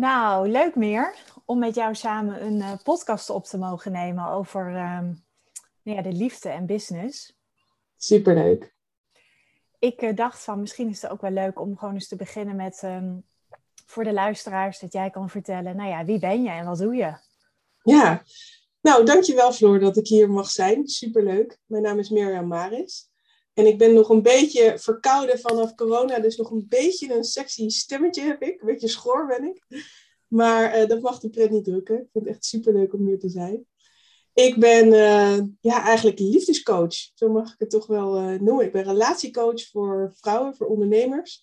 [0.00, 4.70] Nou, leuk meer om met jou samen een uh, podcast op te mogen nemen over
[4.70, 5.08] uh,
[5.82, 7.36] ja, de liefde en business.
[7.96, 8.74] Superleuk.
[9.78, 12.56] Ik uh, dacht van misschien is het ook wel leuk om gewoon eens te beginnen
[12.56, 13.24] met um,
[13.86, 16.94] voor de luisteraars dat jij kan vertellen, nou ja, wie ben je en wat doe
[16.94, 17.14] je?
[17.82, 18.22] Ja,
[18.80, 20.88] nou dankjewel Floor dat ik hier mag zijn.
[20.88, 21.58] Superleuk.
[21.66, 23.09] Mijn naam is Mirjam Maris.
[23.54, 27.68] En ik ben nog een beetje verkouden vanaf corona, dus nog een beetje een sexy
[27.68, 28.60] stemmetje heb ik.
[28.60, 29.84] Een beetje schor ben ik.
[30.26, 31.96] Maar uh, dat mag de pret niet drukken.
[31.96, 33.66] Ik vind het echt superleuk om hier te zijn.
[34.34, 38.64] Ik ben uh, ja, eigenlijk liefdescoach, zo mag ik het toch wel uh, noemen.
[38.64, 41.42] Ik ben relatiecoach voor vrouwen, voor ondernemers.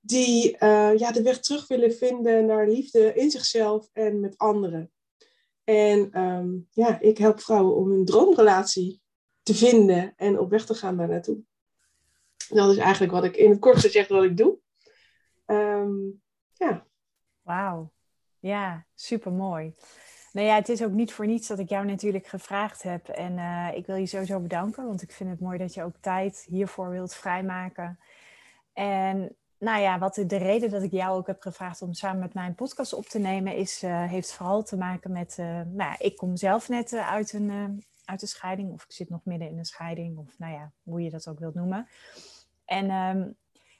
[0.00, 0.56] Die
[0.96, 4.90] ja, de weg terug willen vinden naar liefde in zichzelf en met anderen.
[5.64, 9.00] En um, ja, ik help vrouwen om hun droomrelatie
[9.46, 11.38] te vinden en op weg te gaan daar naartoe.
[12.48, 14.58] Dat is eigenlijk wat ik in het kort gezegd wat ik doe.
[15.46, 16.22] Um,
[16.52, 16.86] ja.
[17.42, 17.90] Wauw.
[18.38, 19.74] Ja, super mooi.
[20.32, 23.08] Nou ja, het is ook niet voor niets dat ik jou natuurlijk gevraagd heb.
[23.08, 25.96] En uh, ik wil je sowieso bedanken, want ik vind het mooi dat je ook
[26.00, 27.98] tijd hiervoor wilt vrijmaken.
[28.72, 32.20] En nou ja, wat de, de reden dat ik jou ook heb gevraagd om samen
[32.20, 35.60] met mij een podcast op te nemen, is, uh, heeft vooral te maken met, uh,
[35.66, 38.72] nou ik kom zelf net uit een uit de scheiding.
[38.72, 40.18] Of ik zit nog midden in een scheiding.
[40.18, 41.88] Of nou ja, hoe je dat ook wilt noemen.
[42.64, 43.36] En um,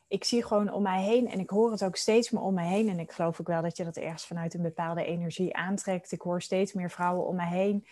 [0.09, 1.31] ik zie gewoon om mij heen.
[1.31, 2.89] En ik hoor het ook steeds meer om mij heen.
[2.89, 6.13] En ik geloof ook wel dat je dat ergens vanuit een bepaalde energie aantrekt.
[6.13, 7.87] Ik hoor steeds meer vrouwen om mij heen.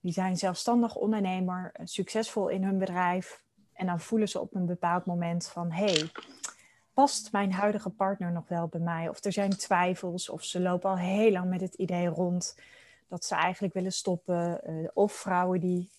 [0.00, 1.74] Die zijn zelfstandig ondernemer.
[1.84, 3.42] Succesvol in hun bedrijf.
[3.72, 5.72] En dan voelen ze op een bepaald moment van...
[5.72, 6.10] Hey,
[6.92, 9.08] past mijn huidige partner nog wel bij mij?
[9.08, 10.28] Of er zijn twijfels.
[10.28, 12.56] Of ze lopen al heel lang met het idee rond
[13.08, 14.60] dat ze eigenlijk willen stoppen.
[14.66, 15.90] Uh, of vrouwen die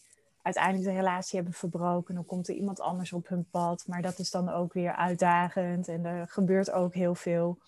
[0.41, 2.15] uiteindelijk de relatie hebben verbroken.
[2.15, 3.83] Dan komt er iemand anders op hun pad.
[3.87, 5.87] Maar dat is dan ook weer uitdagend.
[5.87, 7.59] En er gebeurt ook heel veel.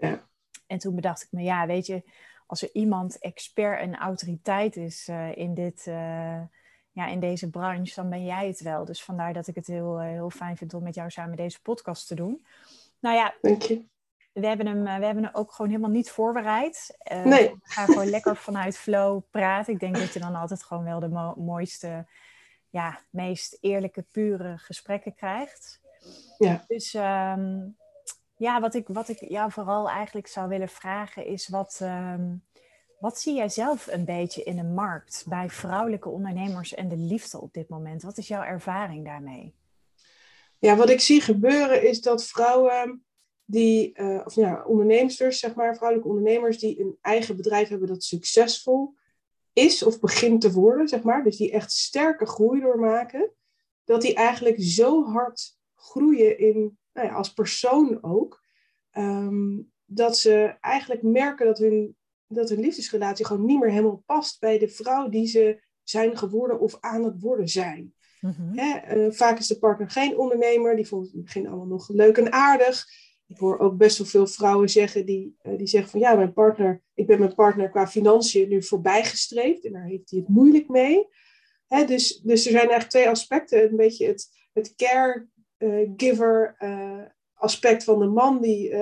[0.00, 0.26] Ja.
[0.66, 2.02] En toen bedacht ik me, ja, weet je,
[2.46, 6.40] als er iemand expert en autoriteit is uh, in, dit, uh,
[6.92, 8.84] ja, in deze branche, dan ben jij het wel.
[8.84, 12.06] Dus vandaar dat ik het heel, heel fijn vind om met jou samen deze podcast
[12.06, 12.44] te doen.
[12.98, 13.84] Nou ja, Dank je
[14.32, 16.96] we hebben, hem, we hebben hem ook gewoon helemaal niet voorbereid.
[17.12, 17.48] Uh, nee.
[17.48, 19.72] We gaan gewoon lekker vanuit flow praten.
[19.72, 22.06] Ik denk dat je dan altijd gewoon wel de mo mooiste,
[22.68, 25.80] ja, meest eerlijke, pure gesprekken krijgt.
[26.38, 26.64] Ja.
[26.66, 27.76] Dus um,
[28.36, 32.44] ja, wat ik, wat ik jou vooral eigenlijk zou willen vragen is: wat, um,
[32.98, 37.40] wat zie jij zelf een beetje in de markt bij vrouwelijke ondernemers en de liefde
[37.40, 38.02] op dit moment?
[38.02, 39.54] Wat is jouw ervaring daarmee?
[40.58, 43.04] Ja, wat ik zie gebeuren is dat vrouwen
[43.50, 48.02] die, uh, of ja, ondernemers, zeg maar, vrouwelijke ondernemers die een eigen bedrijf hebben dat
[48.02, 48.94] succesvol
[49.52, 53.30] is of begint te worden, zeg maar, dus die echt sterke groei doormaken,
[53.84, 58.44] dat die eigenlijk zo hard groeien in, nou ja, als persoon ook,
[58.92, 64.40] um, dat ze eigenlijk merken dat hun, dat hun liefdesrelatie gewoon niet meer helemaal past
[64.40, 67.94] bij de vrouw die ze zijn geworden of aan het worden zijn.
[68.52, 68.96] Hè?
[68.96, 71.88] Uh, vaak is de partner geen ondernemer, die vond het in het begin allemaal nog
[71.88, 72.86] leuk en aardig
[73.28, 76.32] ik hoor ook best wel veel vrouwen zeggen die, uh, die zeggen van ja, mijn
[76.32, 80.68] partner, ik ben mijn partner qua financiën nu voorbijgestreefd en daar heeft hij het moeilijk
[80.68, 81.08] mee.
[81.66, 83.62] Hè, dus, dus er zijn eigenlijk twee aspecten.
[83.62, 87.02] Een beetje het, het caregiver uh,
[87.34, 88.74] aspect van de man die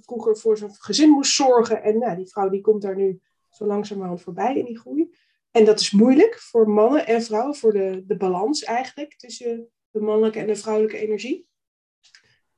[0.00, 1.82] vroeger voor zijn gezin moest zorgen.
[1.82, 5.14] En nou, die vrouw die komt daar nu zo langzamerhand voorbij in die groei.
[5.50, 10.00] En dat is moeilijk voor mannen en vrouwen, voor de, de balans eigenlijk tussen de
[10.00, 11.48] mannelijke en de vrouwelijke energie.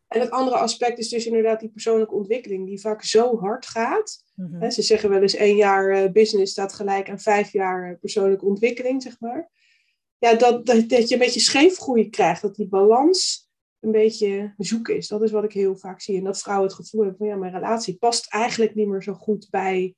[0.09, 4.25] En het andere aspect is dus inderdaad die persoonlijke ontwikkeling, die vaak zo hard gaat.
[4.35, 7.99] Mm ze zeggen wel eens één jaar uh, business staat gelijk aan vijf jaar uh,
[8.01, 9.51] persoonlijke ontwikkeling, zeg maar.
[10.19, 13.51] Ja, dat, dat, dat je een beetje scheefgroei krijgt, dat die balans
[13.81, 15.09] een beetje zoek is.
[15.09, 16.19] Dat is wat ik heel vaak zie.
[16.19, 19.13] En dat vrouwen het gevoel hebben van ja, mijn relatie past eigenlijk niet meer zo
[19.13, 19.95] goed bij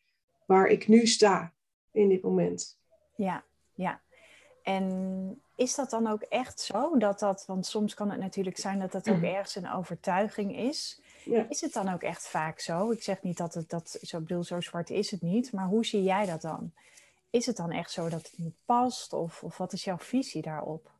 [0.47, 1.53] waar ik nu sta
[1.93, 2.79] in dit moment.
[3.17, 3.45] Ja,
[3.75, 4.03] ja.
[4.69, 6.99] En is dat dan ook echt zo?
[6.99, 11.01] Dat dat, want soms kan het natuurlijk zijn dat dat ook ergens een overtuiging is.
[11.25, 11.47] Ja.
[11.48, 12.91] Is het dan ook echt vaak zo?
[12.91, 15.87] Ik zeg niet dat het dat, zo bedoel, zo zwart is het niet, maar hoe
[15.87, 16.72] zie jij dat dan?
[17.31, 19.13] Is het dan echt zo dat het niet past?
[19.13, 20.91] Of, of wat is jouw visie daarop?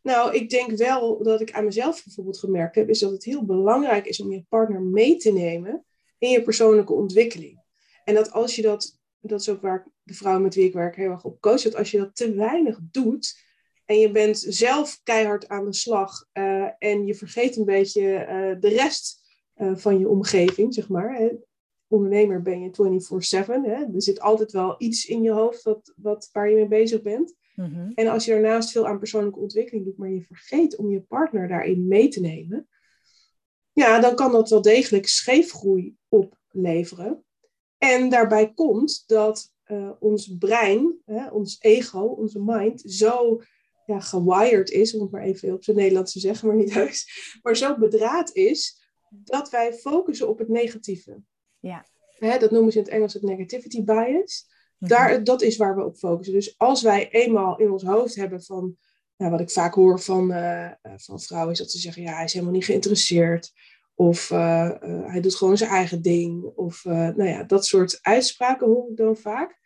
[0.00, 3.44] Nou, ik denk wel dat ik aan mezelf bijvoorbeeld gemerkt heb, is dat het heel
[3.44, 5.84] belangrijk is om je partner mee te nemen
[6.18, 7.60] in je persoonlijke ontwikkeling.
[8.04, 10.96] En dat als je dat, dat is ook waar de vrouw met wie ik werk
[10.96, 13.48] heel erg op coach, dat als je dat te weinig doet,
[13.90, 18.60] en je bent zelf keihard aan de slag uh, en je vergeet een beetje uh,
[18.60, 19.20] de rest
[19.56, 21.14] uh, van je omgeving, zeg maar.
[21.16, 21.28] Hè.
[21.86, 22.70] Ondernemer ben je
[23.48, 23.94] 24-7.
[23.94, 27.34] Er zit altijd wel iets in je hoofd wat, wat, waar je mee bezig bent.
[27.54, 27.92] Mm-hmm.
[27.94, 31.48] En als je daarnaast veel aan persoonlijke ontwikkeling doet, maar je vergeet om je partner
[31.48, 32.68] daarin mee te nemen,
[33.72, 37.24] ja, dan kan dat wel degelijk scheefgroei opleveren.
[37.80, 43.42] En daarbij komt dat uh, ons brein, hè, ons ego, onze mind, zo
[43.86, 47.06] ja, gewired is, om het maar even op zijn Nederlands te zeggen, maar niet heus,
[47.42, 51.22] maar zo bedraad is, dat wij focussen op het negatieve.
[51.58, 51.86] Ja.
[52.18, 54.46] Hè, dat noemen ze in het Engels het negativity bias.
[54.78, 54.90] Mhm.
[54.90, 56.34] Daar, dat is waar we op focussen.
[56.34, 58.76] Dus als wij eenmaal in ons hoofd hebben van,
[59.16, 62.24] nou, wat ik vaak hoor van, uh, van vrouwen, is dat ze zeggen, ja, hij
[62.24, 63.52] is helemaal niet geïnteresseerd.
[64.00, 64.70] Of uh,
[65.04, 66.44] hij doet gewoon zijn eigen ding.
[66.44, 69.58] Of nou ja, dat soort uitspraken hoor ik dan vaak.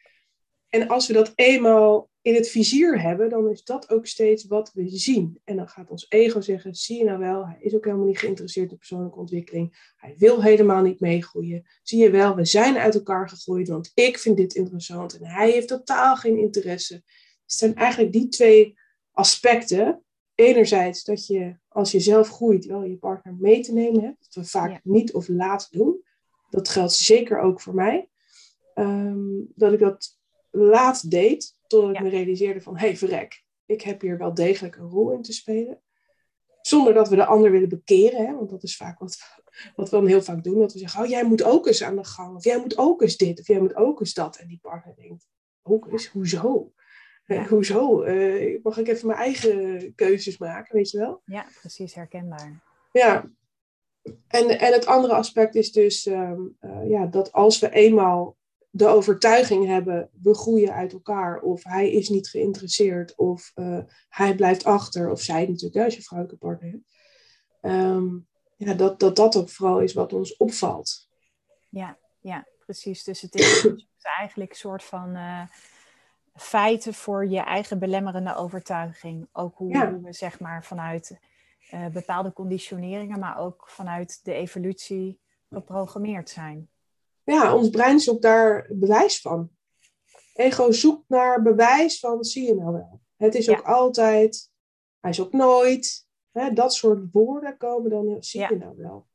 [0.69, 4.73] En als we dat eenmaal in het vizier hebben, dan is dat ook steeds wat
[4.73, 5.41] we zien.
[5.45, 8.19] En dan gaat ons ego zeggen: zie je nou wel, hij is ook helemaal niet
[8.19, 9.93] geïnteresseerd in persoonlijke ontwikkeling.
[9.97, 11.67] Hij wil helemaal niet meegroeien.
[11.83, 15.51] Zie je wel, we zijn uit elkaar gegroeid, want ik vind dit interessant en hij
[15.51, 16.95] heeft totaal geen interesse.
[16.95, 17.03] Het
[17.47, 18.79] zijn eigenlijk die twee
[19.11, 20.05] aspecten.
[20.35, 24.25] Enerzijds dat je als je zelf groeit wel je partner mee te nemen hebt.
[24.25, 26.03] Dat we vaak niet of laat doen.
[26.51, 28.09] Dat geldt zeker ook voor mij.
[28.75, 30.19] Ehm, dat ik dat
[30.51, 34.77] laat deed, totdat ik me realiseerde van, hé hey, verrek, ik heb hier wel degelijk
[34.77, 35.83] een rol in te spelen.
[36.61, 39.19] Zonder dat we de ander willen bekeren, hè, want dat is vaak wat,
[39.77, 40.59] wat we dan heel vaak doen.
[40.59, 43.03] Dat we zeggen, oh jij moet ook eens aan de gang, of jij moet ook
[43.03, 44.37] eens dit, of jij moet ook eens dat.
[44.37, 45.27] En die partner denkt,
[45.63, 46.73] ook eens, hoezo?
[47.27, 47.47] Ja.
[47.49, 48.05] hoezo?
[48.05, 51.23] Uh, mag ik even mijn eigen keuzes maken, weet je wel?
[51.25, 52.63] Ja, precies, herkenbaar.
[52.93, 53.31] Ja,
[54.29, 56.31] en, en het andere aspect is dus uh,
[56.61, 58.37] uh, ja, dat als we eenmaal
[58.71, 63.79] de overtuiging hebben, we groeien uit elkaar, of hij is niet geïnteresseerd, of uh,
[64.09, 66.85] hij blijft achter, of zij natuurlijk, als je vrouwelijke partner hebt.
[67.75, 68.27] Um,
[68.57, 71.09] ja, dat, dat dat ook vooral is wat ons opvalt.
[71.69, 73.05] Ja, ja precies.
[73.05, 73.67] Dus het is
[74.19, 75.17] eigenlijk een soort van
[76.35, 79.29] feiten voor je eigen belemmerende overtuiging.
[79.33, 80.01] Ook hoe, ja.
[80.01, 81.19] we zeg maar vanuit
[81.75, 86.69] uh, bepaalde conditioneringen, maar ook vanuit de evolutie geprogrammeerd zijn
[87.25, 89.51] ja, ons brein zoekt daar bewijs van.
[90.35, 93.01] Ego zoekt naar bewijs van, zie je nou wel.
[93.17, 94.51] Het is ook altijd,
[95.01, 96.07] hij is ook nooit.
[96.33, 99.07] Hè, dat soort woorden komen dan, zie je nou wel.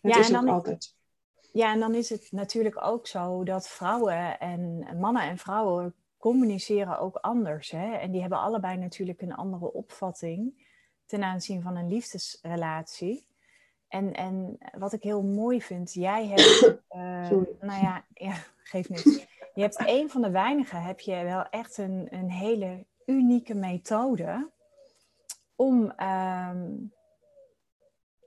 [0.00, 0.96] Het ja, is ook altijd.
[1.52, 6.98] Ja, en dan is het natuurlijk ook zo dat vrouwen en mannen en vrouwen communiceren
[6.98, 7.70] ook anders.
[7.70, 7.94] Hè?
[7.94, 10.66] En die hebben allebei natuurlijk een andere opvatting
[11.06, 13.26] ten aanzien van een liefdesrelatie.
[13.88, 16.62] En, en wat ik heel mooi vind, jij hebt,
[16.96, 17.30] uh,
[17.60, 19.26] nou ja, ja, geef niks.
[19.54, 24.50] Je hebt een van de weinigen, heb je wel echt een, een hele unieke methode
[25.56, 26.92] om, um,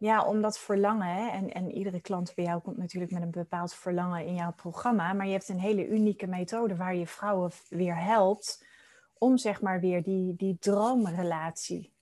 [0.01, 3.31] ja, om dat verlangen, hè, en, en iedere klant bij jou komt natuurlijk met een
[3.31, 7.51] bepaald verlangen in jouw programma, maar je hebt een hele unieke methode waar je vrouwen
[7.69, 8.65] weer helpt
[9.17, 11.93] om zeg maar weer die, die droomrelatie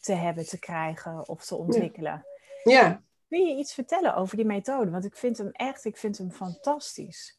[0.00, 2.26] te hebben, te krijgen of te ontwikkelen.
[2.64, 3.02] Ja.
[3.28, 4.90] Kun je iets vertellen over die methode?
[4.90, 7.38] Want ik vind hem echt, ik vind hem fantastisch.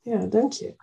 [0.00, 0.76] Ja, dank je.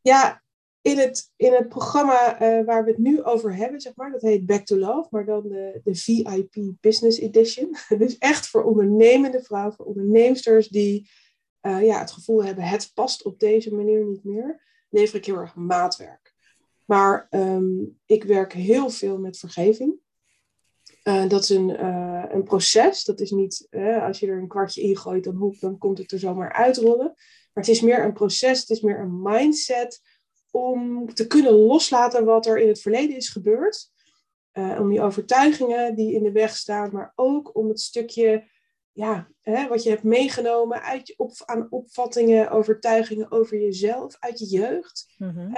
[0.00, 0.42] Ja,
[0.80, 4.22] in het, in het programma uh, waar we het nu over hebben, zeg maar, dat
[4.22, 7.76] heet Back to Love, maar dan de, de VIP Business Edition.
[7.98, 11.10] dus echt voor ondernemende vrouwen, voor onderneemsters die
[11.62, 15.36] uh, ja, het gevoel hebben, het past op deze manier niet meer, lever ik heel
[15.36, 16.34] erg maatwerk.
[16.84, 19.94] Maar um, ik werk heel veel met vergeving.
[21.04, 21.84] Uh, dat is een,
[22.34, 23.04] een proces.
[23.04, 23.68] Dat is niet
[24.02, 27.06] als je er een kwartje in gooit, dan, hoek, dan komt het er zomaar uitrollen.
[27.52, 30.00] Maar het is meer een proces, het is meer een mindset
[30.50, 33.90] om te kunnen loslaten wat er in het verleden is gebeurd.
[34.52, 38.44] om die overtuigingen die in de weg staan, maar ook om het stukje
[38.98, 44.38] ja, hè, wat je hebt meegenomen uit je op, aan opvattingen, overtuigingen over jezelf uit
[44.38, 45.14] je jeugd.
[45.18, 45.56] Mm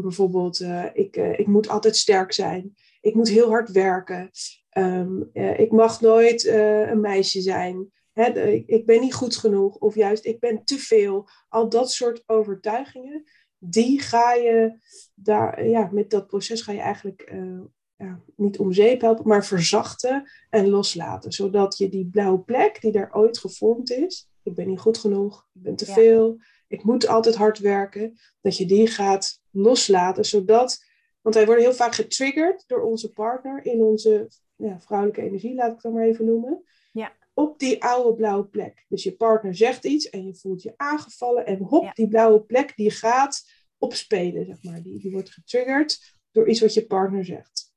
[0.00, 0.60] bijvoorbeeld,
[0.92, 2.74] ik, ik moet altijd sterk zijn.
[3.00, 4.30] Ik moet heel hard werken.
[4.78, 7.92] Um, ik mag nooit een meisje zijn.
[8.12, 9.76] Hè, ik ben niet goed genoeg.
[9.76, 11.28] Of juist, ik ben te veel.
[11.48, 13.24] Al dat soort overtuigingen.
[13.58, 14.78] Die ga je
[15.14, 17.60] daar, ja, met dat proces ga je eigenlijk uh,
[17.96, 21.32] ja, niet om zeep helpen, maar verzachten en loslaten.
[21.32, 24.28] Zodat je die blauwe plek die daar ooit gevormd is.
[24.42, 25.48] Ik ben niet goed genoeg.
[25.54, 25.92] Ik ben te ja.
[25.92, 26.40] veel.
[26.68, 28.18] Ik moet altijd hard werken.
[28.40, 30.24] Dat je die gaat loslaten.
[30.24, 30.84] Zodat,
[31.20, 35.66] want wij worden heel vaak getriggerd door onze partner in onze ja, vrouwelijke energie, laat
[35.66, 36.64] ik het dan maar even noemen.
[36.92, 37.16] Ja.
[37.34, 38.84] Op die oude blauwe plek.
[38.88, 41.46] Dus je partner zegt iets en je voelt je aangevallen.
[41.46, 41.92] En hop, ja.
[41.92, 44.82] die blauwe plek die gaat opspelen, zeg maar.
[44.82, 47.72] Die, die wordt getriggerd door iets wat je partner zegt.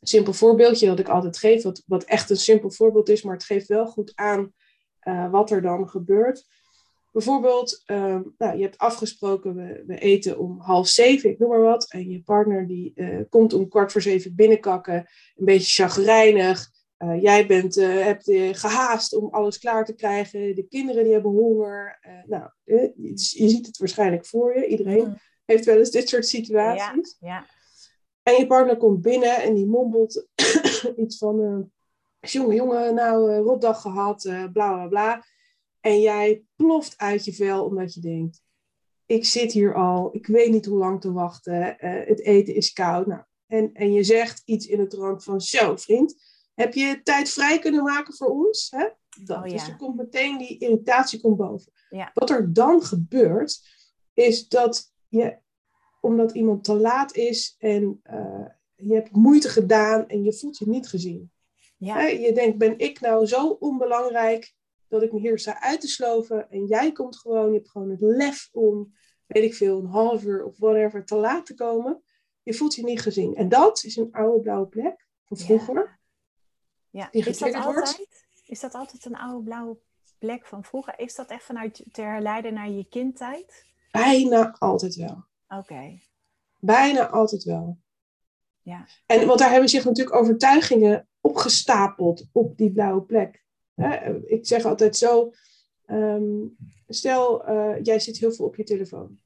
[0.00, 3.34] Een simpel voorbeeldje dat ik altijd geef, wat, wat echt een simpel voorbeeld is, maar
[3.34, 4.52] het geeft wel goed aan
[5.02, 6.46] uh, wat er dan gebeurt.
[7.18, 11.60] Bijvoorbeeld, um, nou, je hebt afgesproken, we, we, eten om half zeven, ik noem maar
[11.60, 11.90] wat.
[11.90, 14.94] En je partner die uh, komt om kwart voor zeven binnenkakken,
[15.36, 16.70] een beetje chagrijnig.
[16.96, 18.24] Eh, jij bent, uh, hebt
[18.58, 20.54] gehaast om alles klaar te krijgen.
[20.54, 21.98] De kinderen die hebben honger.
[22.26, 24.66] nou, je, je, ziet het waarschijnlijk voor je.
[24.66, 25.18] Iedereen mm.
[25.44, 27.16] heeft wel eens dit soort situaties.
[27.20, 27.46] Ja, ja.
[28.22, 30.26] En je partner komt binnen en die mompelt
[31.02, 31.70] iets van...
[32.20, 35.24] jongen, jongen, nou, rotdag gehad, bla, bla, bla.
[35.80, 38.42] En jij ploft uit je vel omdat je denkt...
[39.06, 41.76] Ik zit hier al, ik weet niet hoe lang te wachten.
[41.80, 43.06] het eten is koud.
[43.06, 45.40] Nou, en, en je zegt iets in het rand van...
[45.40, 46.14] Zo, vriend
[46.58, 48.70] heb je tijd vrij kunnen maken voor ons?
[48.70, 48.88] Hè?
[49.24, 49.36] Dat.
[49.36, 51.72] Oh, dus er komt meteen die irritatie komt boven.
[51.90, 52.10] Ja.
[52.14, 53.60] Wat er dan gebeurt,
[54.14, 55.38] is dat je,
[56.00, 60.68] omdat iemand te laat is en uh, je hebt moeite gedaan en je voelt je
[60.68, 61.32] niet gezien.
[61.76, 61.94] Ja.
[61.94, 62.06] Hè?
[62.06, 64.54] Je denkt, ben ik nou zo onbelangrijk
[64.88, 67.90] dat ik me hier sta uit te sloven en jij komt gewoon, je hebt gewoon
[67.90, 68.94] het lef om,
[69.26, 72.02] weet ik veel, een half uur of whatever te laat te komen.
[72.42, 73.34] Je voelt je niet gezien.
[73.34, 75.98] En dat is een oude blauwe plek van vroeger.
[76.90, 77.12] Ja.
[77.12, 79.78] Is, dat altijd, is dat altijd een oude blauwe
[80.18, 80.98] plek van vroeger?
[80.98, 83.66] Is dat echt vanuit te herleiden naar je kindtijd?
[83.90, 85.24] Bijna altijd wel.
[85.48, 85.98] Oké.
[86.58, 87.78] Bijna altijd wel.
[88.62, 88.86] Ja.
[89.06, 93.44] En want daar hebben zich natuurlijk overtuigingen opgestapeld op die blauwe plek.
[94.26, 95.32] Ik zeg altijd zo,
[95.86, 96.46] ehm,
[96.88, 99.18] stel uh, jij zit heel veel op je telefoon.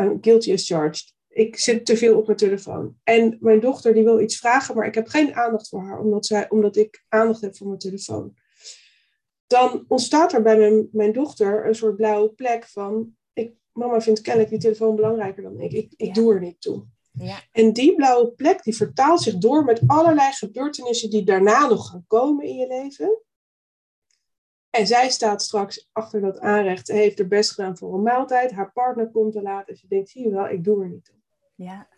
[0.00, 2.96] I'm guilty as charged ik zit te veel op mijn telefoon.
[3.02, 6.26] En mijn dochter die wil iets vragen, maar ik heb geen aandacht voor haar, omdat,
[6.26, 8.34] zij, omdat ik aandacht heb voor mijn telefoon.
[9.46, 14.20] Dan ontstaat er bij mijn, mijn dochter een soort blauwe plek van, ik, mama vindt
[14.20, 15.72] kennelijk die telefoon belangrijker dan ik.
[15.72, 16.84] Ik, ik doe er niet toe.
[17.12, 17.40] Ja.
[17.52, 22.04] En die blauwe plek die vertaalt zich door met allerlei gebeurtenissen die daarna nog gaan
[22.06, 23.22] komen in je leven.
[24.74, 28.50] En zij staat straks achter dat aanrecht, heeft er best gedaan voor een maaltijd.
[28.50, 31.04] Haar partner komt te laat en ze denkt, zie je wel, ik doe er niet
[31.04, 31.14] toe.
[31.54, 31.88] Ja.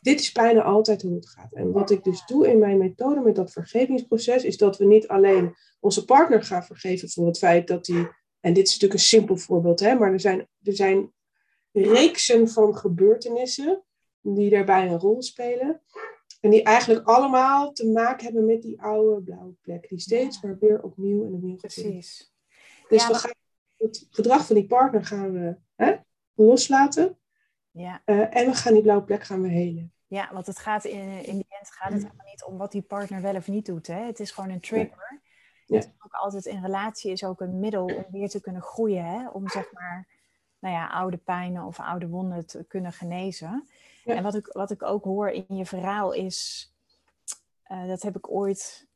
[0.00, 1.52] Dit is bijna altijd hoe het gaat.
[1.52, 5.08] En wat ik dus doe in mijn methode met dat vergevingsproces, is dat we niet
[5.08, 9.06] alleen onze partner gaan vergeven voor het feit dat hij, en dit is natuurlijk een
[9.06, 11.12] simpel voorbeeld, hè, maar er zijn, er zijn
[11.72, 13.82] reeksen van gebeurtenissen
[14.20, 15.80] die daarbij een rol spelen.
[16.46, 20.58] En die eigenlijk allemaal te maken hebben met die oude blauwe plek, die steeds maar
[20.58, 22.32] weer opnieuw en opnieuw Precies.
[22.88, 23.34] Dus we gaan
[23.76, 25.96] het gedrag van die partner gaan we hè,
[26.34, 27.18] loslaten.
[27.70, 28.02] Ja.
[28.04, 29.92] Uh, en we gaan die blauwe plek gaan we helen.
[30.06, 32.82] Ja, want het gaat in, in die end gaat het helemaal niet om wat die
[32.82, 33.86] partner wel of niet doet.
[33.86, 34.04] Hè?
[34.04, 35.20] Het is gewoon een trigger.
[35.64, 35.76] Ja.
[35.76, 39.04] Het is ook altijd in relatie is ook een middel om weer te kunnen groeien.
[39.04, 39.28] Hè?
[39.28, 40.08] Om zeg maar,
[40.58, 43.68] nou ja, oude pijnen of oude wonden te kunnen genezen.
[44.06, 44.14] Ja.
[44.14, 46.70] En wat ik, wat ik ook hoor in je verhaal is,
[47.68, 48.86] uh, dat heb ik ooit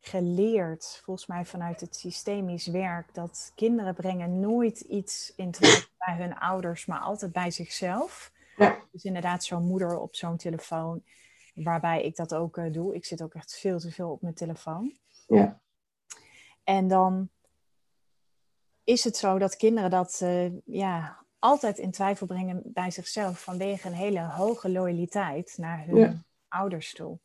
[0.00, 6.16] geleerd, volgens mij vanuit het systemisch werk, dat kinderen brengen nooit iets in twijfel bij
[6.16, 8.32] hun ouders, maar altijd bij zichzelf.
[8.56, 8.78] Ja.
[8.92, 11.02] Dus inderdaad, zo'n moeder op zo'n telefoon,
[11.54, 12.94] waarbij ik dat ook uh, doe.
[12.94, 14.96] Ik zit ook echt veel te veel op mijn telefoon.
[15.26, 15.60] Ja.
[16.64, 17.30] En dan
[18.84, 23.86] is het zo dat kinderen dat uh, ja, altijd in twijfel brengen bij zichzelf vanwege
[23.88, 26.22] een hele hoge loyaliteit naar hun Ja.
[26.48, 27.18] ouders toe.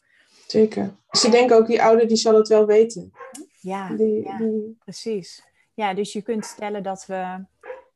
[0.47, 0.95] Zeker.
[1.11, 3.11] Ze denken ook, die ouder die zal het wel weten.
[3.59, 4.37] Ja, Die, ja.
[4.37, 5.43] die- precies.
[5.73, 7.43] Ja, dus je kunt stellen dat we.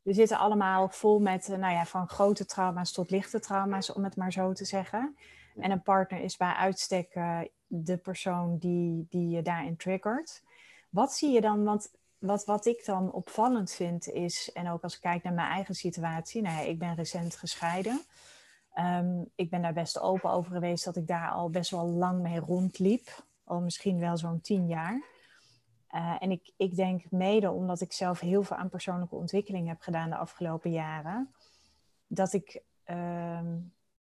[0.02, 4.04] We zitten allemaal vol met, eh, nou ja, van grote trauma's tot lichte trauma's, om
[4.04, 5.16] het maar zo te zeggen.
[5.60, 10.42] En een partner is bij uitstek eh, de persoon die, die je daarin triggert.
[10.90, 11.64] Wat zie je dan?
[11.64, 15.50] Want wat, wat ik dan opvallend vind is, en ook als ik kijk naar mijn
[15.50, 18.00] eigen situatie, nou ik ben recent gescheiden.
[18.72, 22.22] Ehm, ik ben daar best open over geweest dat ik daar al best wel lang
[22.22, 23.24] mee rondliep.
[23.44, 25.02] Al misschien wel zo'n tien jaar.
[25.94, 29.80] Uh, en ik, ik denk mede omdat ik zelf heel veel aan persoonlijke ontwikkeling heb
[29.80, 31.34] gedaan de afgelopen jaren,
[32.06, 33.58] dat ik ehm,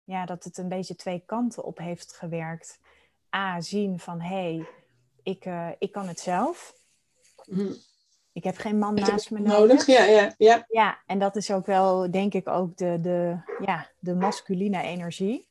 [0.05, 2.81] ja, dat het een beetje twee kanten op heeft gewerkt.
[3.37, 4.67] A, zien van hé, hey,
[5.23, 6.75] ik, uh, ik kan het zelf.
[7.45, 7.73] Mhm.
[8.33, 9.59] Ik heb geen man naast me nodig.
[9.59, 9.87] nodig.
[9.87, 10.65] Ja, ja, ja.
[10.69, 13.37] Ja, en dat is ook wel, denk ik, ook de, de,
[13.67, 15.47] ja, de masculine energie.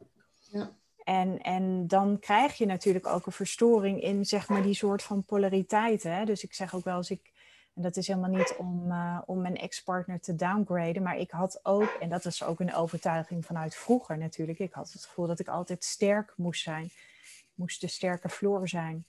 [0.51, 0.71] Ja.
[1.03, 5.23] En, en dan krijg je natuurlijk ook een verstoring in, zeg maar, die soort van
[5.23, 6.03] polariteit.
[6.03, 6.25] Hè?
[6.25, 7.31] Dus ik zeg ook wel eens, ik,
[7.73, 11.59] en dat is helemaal niet om, uh, om mijn ex-partner te downgraden, maar ik had
[11.63, 15.39] ook, en dat is ook een overtuiging vanuit vroeger natuurlijk, ik had het gevoel dat
[15.39, 16.83] ik altijd sterk moest zijn.
[16.83, 19.05] Ik moest de sterke Floor zijn.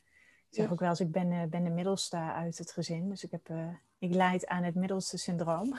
[0.52, 3.24] Ik zeg ook wel eens, ik ben, uh, ben de middelste uit het gezin, dus
[3.24, 3.68] ik, heb, uh,
[3.98, 5.74] ik leid aan het middelste syndroom.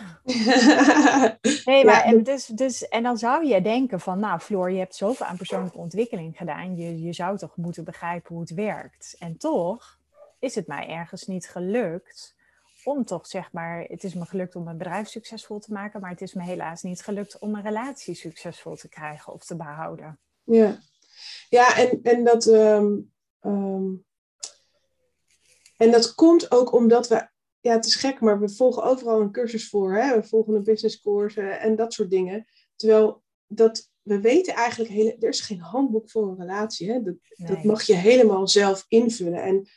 [1.65, 4.77] Nee, maar Ja, en, dus, dus, en dan zou je denken van, nou Floor, je
[4.77, 6.75] hebt zoveel aan persoonlijke ontwikkeling gedaan.
[6.75, 9.15] Je, je zou toch moeten begrijpen hoe het werkt.
[9.19, 9.99] En toch
[10.39, 12.35] is het mij ergens niet gelukt
[12.83, 16.09] om toch, zeg maar, het is me gelukt om mijn bedrijf succesvol te maken, maar
[16.09, 20.19] het is me helaas niet gelukt om een relatie succesvol te krijgen of te behouden.
[20.43, 20.79] Ja,
[21.49, 22.45] ja en, en dat.
[22.47, 22.91] ehm,
[23.39, 23.91] ehm,
[25.77, 27.27] En dat komt ook omdat we,
[27.59, 29.95] ja, het is gek, maar we volgen overal een cursus voor.
[29.95, 30.15] Hè?
[30.15, 32.45] We volgen een business course en dat soort dingen.
[32.75, 36.91] Terwijl dat, we weten eigenlijk, hele, er is geen handboek voor een relatie.
[36.91, 37.01] Hè?
[37.01, 39.43] Dat, dat mag je helemaal zelf invullen.
[39.43, 39.67] En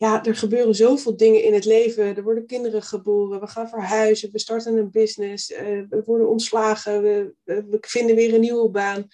[0.00, 2.16] ja, er gebeuren zoveel dingen in het leven.
[2.16, 7.02] Er worden kinderen geboren, we gaan verhuizen, we starten een business, uh, we worden ontslagen,
[7.02, 9.08] we, we, vinden weer een nieuwe baan.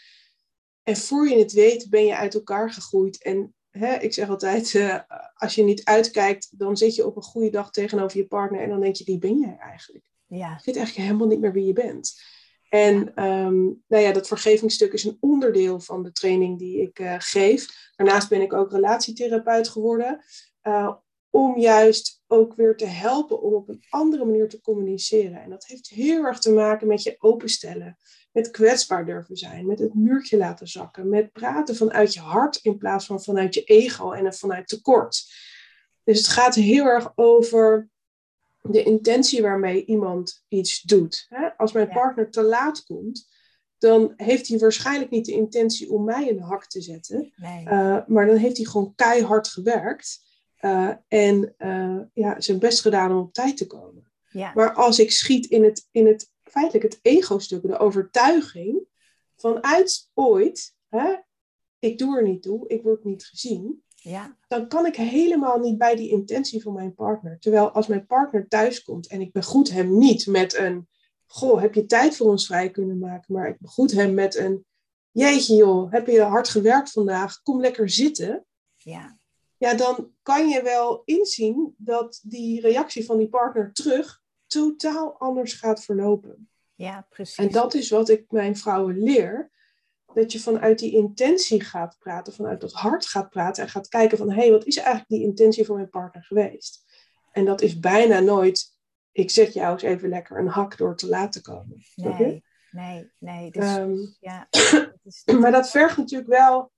[0.82, 3.22] En voor je het weet, ben je uit elkaar gegroeid.
[3.22, 4.99] En hè, ik zeg altijd, uh,
[5.35, 8.68] als je niet uitkijkt, dan zit je op een goede dag tegenover je partner en
[8.68, 10.04] dan denk je, wie ben jij eigenlijk?
[10.26, 10.49] Ja.
[10.49, 12.21] Je weet eigenlijk helemaal niet meer wie je bent.
[12.68, 17.14] En um, nou ja, dat vergevingsstuk is een onderdeel van de training die ik uh,
[17.18, 17.90] geef.
[17.97, 20.25] Daarnaast ben ik ook relatietherapeut geworden.
[20.62, 20.95] Uh,
[21.30, 25.42] om juist ook weer te helpen om op een andere manier te communiceren.
[25.42, 27.97] En dat heeft heel erg te maken met je openstellen,
[28.36, 32.78] met kwetsbaar durven zijn, met het muurtje laten zakken, met praten vanuit je hart in
[32.78, 35.24] plaats van vanuit je ego en vanuit tekort.
[36.04, 37.88] Dus het gaat heel erg over
[38.62, 41.28] de intentie waarmee iemand iets doet.
[41.56, 43.28] Als mijn partner te laat komt,
[43.78, 47.32] dan heeft hij waarschijnlijk niet de intentie om mij een hak te zetten.
[47.36, 47.64] Nee.
[47.64, 50.24] Uh, maar dan heeft hij gewoon keihard gewerkt.
[50.60, 54.10] Uh, en uh, ja, zijn best gedaan om op tijd te komen.
[54.28, 54.52] Ja.
[54.54, 58.86] Maar als ik schiet in het, in het feitelijk het ego-stuk, de overtuiging
[59.36, 61.14] vanuit ooit, hè,
[61.78, 64.36] ik doe er niet toe, ik word niet gezien, ja.
[64.48, 67.38] dan kan ik helemaal niet bij die intentie van mijn partner.
[67.38, 70.88] Terwijl als mijn partner thuiskomt en ik begroet hem niet met een,
[71.26, 74.64] goh, heb je tijd voor ons vrij kunnen maken, maar ik begroet hem met een,
[75.10, 78.44] jeetje joh, heb je hard gewerkt vandaag, kom lekker zitten.
[78.76, 79.18] Ja
[79.58, 85.52] ja, dan kan je wel inzien dat die reactie van die partner terug totaal anders
[85.52, 86.48] gaat verlopen.
[86.74, 87.36] Ja, precies.
[87.36, 89.50] En dat is wat ik mijn vrouwen leer.
[90.14, 94.18] Dat je vanuit die intentie gaat praten, vanuit dat hart gaat praten en gaat kijken
[94.18, 96.84] van hé, hey, wat is eigenlijk die intentie van mijn partner geweest?
[97.32, 98.78] En dat is bijna nooit,
[99.12, 101.82] ik zet jou eens even lekker een hak door te laten komen.
[101.94, 103.50] Nee, nee, nee.
[103.50, 104.49] Dus, um, ja,
[105.40, 106.73] maar dat vergt natuurlijk wel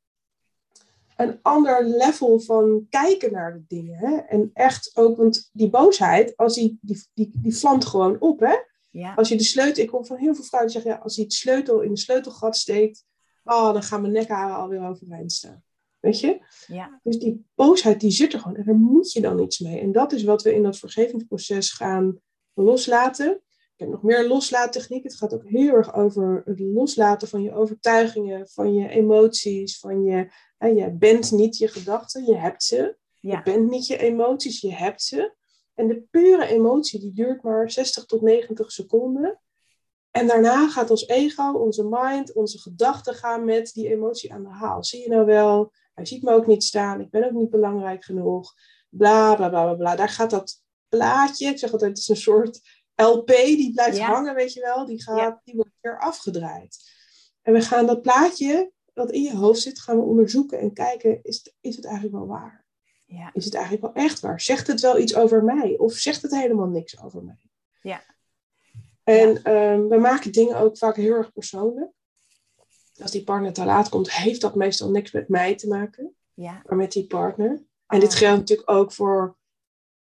[1.18, 3.98] een ander level van kijken naar de dingen.
[3.98, 4.16] Hè?
[4.16, 8.40] En echt ook, want die boosheid, als die, die, die, die vlamt gewoon op.
[8.40, 8.54] Hè?
[8.90, 9.14] Ja.
[9.14, 11.32] Als je de sleutel, ik hoor van heel veel vrouwen zeggen, ja, als je het
[11.32, 13.04] sleutel in de sleutelgat steekt,
[13.44, 15.62] oh, dan gaan mijn nekharen alweer overeind staan.
[16.00, 16.40] Weet je?
[16.66, 17.00] Ja.
[17.02, 19.80] Dus die boosheid, die zit er gewoon en daar moet je dan iets mee.
[19.80, 22.20] En dat is wat we in dat vergevingsproces gaan
[22.54, 23.42] loslaten.
[23.78, 25.02] Ik heb nog meer loslaattechniek.
[25.02, 30.04] Het gaat ook heel erg over het loslaten van je overtuigingen, van je emoties, van
[30.04, 32.96] je je bent niet je gedachten, je hebt ze.
[33.20, 35.34] Je bent niet je emoties, je hebt ze.
[35.74, 39.40] En de pure emotie die duurt maar 60 tot 90 seconden.
[40.10, 44.48] En daarna gaat ons ego, onze mind, onze gedachten gaan met die emotie aan de
[44.48, 44.84] haal.
[44.84, 48.04] Zie je nou wel, hij ziet me ook niet staan, ik ben ook niet belangrijk
[48.04, 48.54] genoeg.
[48.88, 49.96] Bla bla bla bla.
[49.96, 52.60] Daar gaat dat plaatje, ik zeg altijd, het is een soort
[53.02, 54.86] LP die blijft hangen, weet je wel.
[54.86, 56.78] Die, gaat, die wordt weer afgedraaid.
[57.42, 61.22] En we gaan dat plaatje wat in je hoofd zit, gaan we onderzoeken en kijken,
[61.22, 62.66] is het, is het eigenlijk wel waar?
[63.06, 63.30] Ja.
[63.32, 64.40] Is het eigenlijk wel echt waar?
[64.40, 65.76] Zegt het wel iets over mij?
[65.78, 67.50] Of zegt het helemaal niks over mij?
[67.82, 68.02] Ja.
[69.04, 71.90] En ehm, we maken dingen ook vaak heel erg persoonlijk.
[73.02, 76.62] Als die partner te laat komt, heeft dat meestal niks met mij te maken, ja.
[76.64, 77.62] maar met die partner.
[77.86, 78.16] En dit oh.
[78.16, 79.36] geldt natuurlijk ook voor,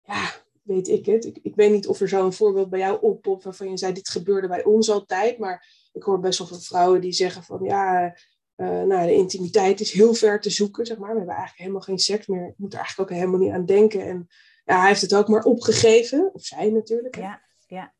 [0.02, 0.32] ja,
[0.64, 1.24] weet ik het.
[1.24, 4.08] Ik, ik weet niet of er zo'n voorbeeld bij jou oppopt waarvan je zei, dit
[4.08, 5.38] gebeurde bij ons altijd.
[5.38, 8.16] Maar ik hoor best wel veel vrouwen die zeggen van, ja,
[8.56, 11.10] uh, nou, de intimiteit is heel ver te zoeken, zeg maar.
[11.10, 12.46] We hebben eigenlijk helemaal geen seks meer.
[12.46, 14.06] Ik moet er eigenlijk ook helemaal niet aan denken.
[14.06, 14.28] En
[14.64, 16.34] ja, hij heeft het ook maar opgegeven.
[16.34, 17.16] Of zij natuurlijk.
[17.16, 17.94] Ja, ja.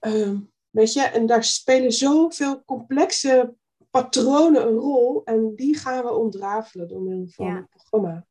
[0.00, 0.38] Uh,
[0.70, 3.54] weet je, en daar spelen zoveel complexe
[3.90, 5.24] patronen een rol.
[5.24, 8.26] En die gaan we ontrafelen door middel van het programma.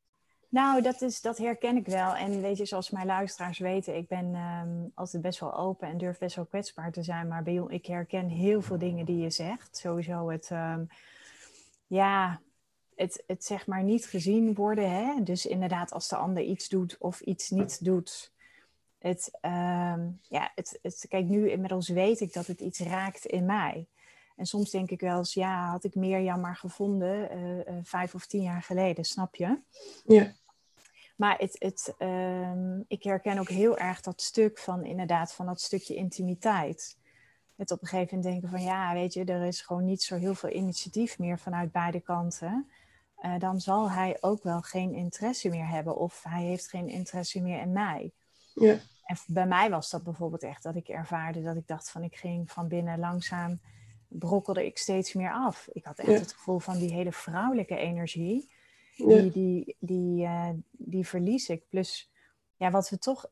[0.52, 2.16] Nou, dat, is, dat herken ik wel.
[2.16, 5.98] En weet je, zoals mijn luisteraars weten, ik ben um, altijd best wel open en
[5.98, 7.28] durf best wel kwetsbaar te zijn.
[7.28, 9.78] Maar bij ik herken heel veel dingen die je zegt.
[9.78, 10.50] Sowieso het...
[10.50, 10.88] Um,
[11.88, 12.42] ja,
[12.96, 14.92] het, het zeg maar niet gezien worden.
[14.92, 15.24] Hè?
[15.24, 18.32] Dus inderdaad, als de ander iets doet of iets niet doet.
[19.00, 23.46] Het, um, ja, het, het, kijk, nu inmiddels weet ik dat het iets raakt in
[23.46, 23.88] mij.
[24.36, 28.16] En soms denk ik wel eens, ja, had ik meer jammer gevonden uh, uh, vijf
[28.16, 29.60] of tien jaar geleden, snap je?
[30.06, 30.32] Ja.
[31.22, 35.62] Maar het, het, um, ik herken ook heel erg dat stuk van inderdaad, van dat
[35.62, 36.98] stukje intimiteit
[37.56, 40.16] het op een gegeven moment denken van ja, weet je, er is gewoon niet zo
[40.16, 42.70] heel veel initiatief meer vanuit beide kanten.
[43.22, 47.42] Uh, dan zal hij ook wel geen interesse meer hebben of hij heeft geen interesse
[47.42, 48.12] meer in mij.
[48.54, 48.80] Ja.
[49.06, 52.16] En bij mij was dat bijvoorbeeld echt dat ik ervaarde dat ik dacht van ik
[52.16, 53.60] ging van binnen langzaam
[54.08, 55.68] brokkelde ik steeds meer af.
[55.72, 58.52] Ik had echt het gevoel van die hele vrouwelijke energie,
[58.96, 61.64] die, die, die, uh, die verlies ik.
[61.70, 62.12] Plus
[62.58, 63.30] ja, wat we toch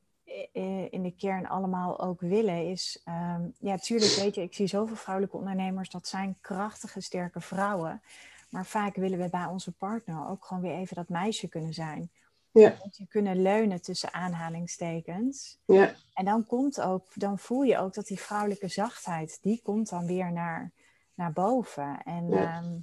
[0.89, 4.95] in de kern allemaal ook willen, is, ehm, ja, tuurlijk weet je, ik zie zoveel
[4.95, 8.02] vrouwelijke ondernemers, dat zijn krachtige, sterke vrouwen.
[8.50, 12.12] Maar vaak willen we bij onze partner ook gewoon weer even dat meisje kunnen zijn.
[12.52, 12.76] Ja.
[12.91, 15.60] Je kunnen leunen tussen aanhalingstekens.
[15.65, 15.93] Ja.
[16.13, 20.06] En dan komt ook, dan voel je ook dat die vrouwelijke zachtheid, die komt dan
[20.06, 20.72] weer naar,
[21.13, 22.02] naar boven.
[22.04, 22.58] En, ja.
[22.58, 22.80] Ehm, ja,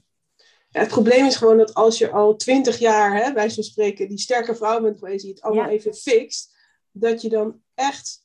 [0.78, 4.18] het probleem is gewoon dat als je al twintig jaar, hè, bij zo'n spreken, die
[4.18, 6.56] sterke vrouw bent geweest, die het allemaal even fixt,
[6.90, 8.24] dat je dan echt.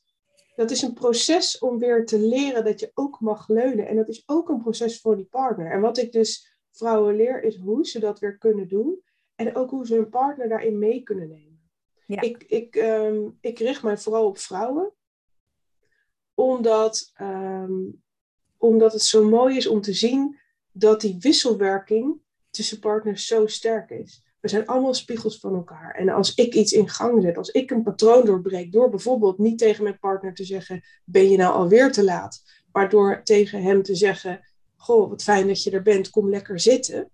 [0.54, 3.86] Dat is een proces om weer te leren dat je ook mag leunen.
[3.86, 5.72] En dat is ook een proces voor die partner.
[5.72, 9.02] En wat ik dus vrouwen leer, is hoe ze dat weer kunnen doen.
[9.34, 11.70] En ook hoe ze hun partner daarin mee kunnen nemen.
[12.06, 12.20] Ja.
[12.20, 14.92] Ik, ik, ehm, ik richt mij vooral op vrouwen.
[16.34, 17.80] Omdat, ehm,
[18.58, 20.38] omdat het zo mooi is om te zien
[20.72, 22.21] dat die wisselwerking
[22.52, 24.22] tussen partners zo sterk is.
[24.40, 25.94] We zijn allemaal spiegels van elkaar.
[25.94, 29.58] En als ik iets in gang zet, als ik een patroon doorbreek, door bijvoorbeeld niet
[29.58, 32.42] tegen mijn partner te zeggen: Ben je nou alweer te laat?
[32.72, 34.40] Maar door tegen hem te zeggen:
[34.76, 37.10] Goh, wat fijn dat je er bent, kom lekker zitten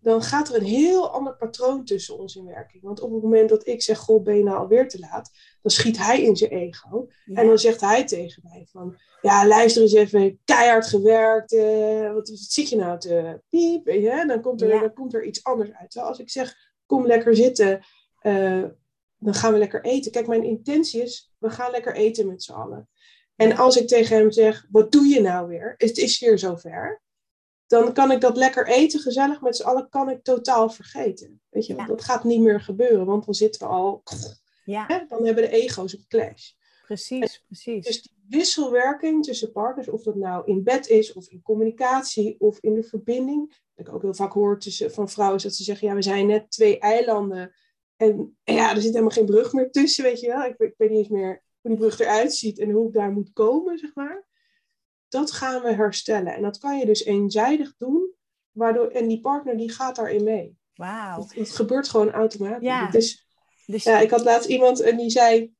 [0.00, 2.82] dan gaat er een heel ander patroon tussen ons in werking.
[2.82, 5.30] Want op het moment dat ik zeg, goh, ben je nou alweer te laat?
[5.62, 7.08] Dan schiet hij in zijn ego.
[7.34, 11.52] En dan zegt hij tegen mij van, ja, luister eens even, keihard gewerkt.
[11.52, 13.84] Uh, wat zit je nou te piep?
[14.28, 15.90] Dan, komt er, dan komt er iets anders uit.
[15.90, 16.54] Terwijl als ik zeg,
[16.86, 17.80] kom lekker zitten,
[18.22, 18.64] uh,
[19.18, 20.12] dan gaan we lekker eten.
[20.12, 22.88] Kijk, mijn intentie is, we gaan lekker eten met z'n allen.
[23.36, 25.74] En als ik tegen hem zeg, wat doe je nou weer?
[25.76, 27.02] Het is weer zover
[27.68, 31.40] dan kan ik dat lekker eten, gezellig met z'n allen, kan ik totaal vergeten.
[31.48, 34.02] Weet je, dat gaat niet meer gebeuren, want dan zitten we al,
[34.64, 34.84] ja.
[34.86, 36.50] hè, dan hebben de ego's een clash.
[36.84, 37.86] Precies, precies.
[37.86, 42.58] Dus die wisselwerking tussen partners, of dat nou in bed is, of in communicatie, of
[42.60, 43.56] in de verbinding.
[43.74, 46.26] Wat ik ook heel vaak hoor tussen, van vrouwen, dat ze zeggen, ja, we zijn
[46.26, 47.54] net twee eilanden.
[47.96, 50.44] En, ja, er zit helemaal geen brug meer tussen, weet je wel.
[50.44, 53.12] Ik, ik weet niet eens meer hoe die brug eruit ziet en hoe ik daar
[53.12, 54.27] moet komen, zeg maar
[55.08, 56.34] dat gaan we herstellen.
[56.34, 58.14] En dat kan je dus eenzijdig doen,
[58.50, 60.56] waardoor, en die partner die gaat daarin mee.
[60.74, 61.26] Wauw.
[61.28, 62.66] Het, gebeurt gewoon automatisch.
[62.66, 62.90] Ja.
[62.90, 65.54] Dus, ja, ik had laatst iemand en die zei,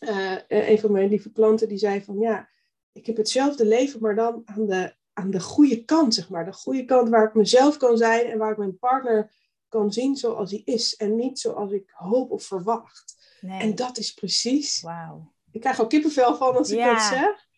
[0.00, 2.48] uh, een van mijn lieve klanten, die zei van ja,
[2.92, 6.44] ik heb hetzelfde leven, maar dan aan de, aan de goede kant, zeg maar.
[6.44, 9.32] De goede kant waar ik mezelf kan zijn en waar ik mijn partner
[9.68, 10.96] kan zien zoals hij is.
[10.96, 13.16] En niet zoals ik hoop of verwacht.
[13.40, 13.60] Nee.
[13.60, 14.80] En dat is precies.
[14.80, 15.32] Wauw.
[15.50, 17.48] Ik krijg al kippenvel van als ik dat zeg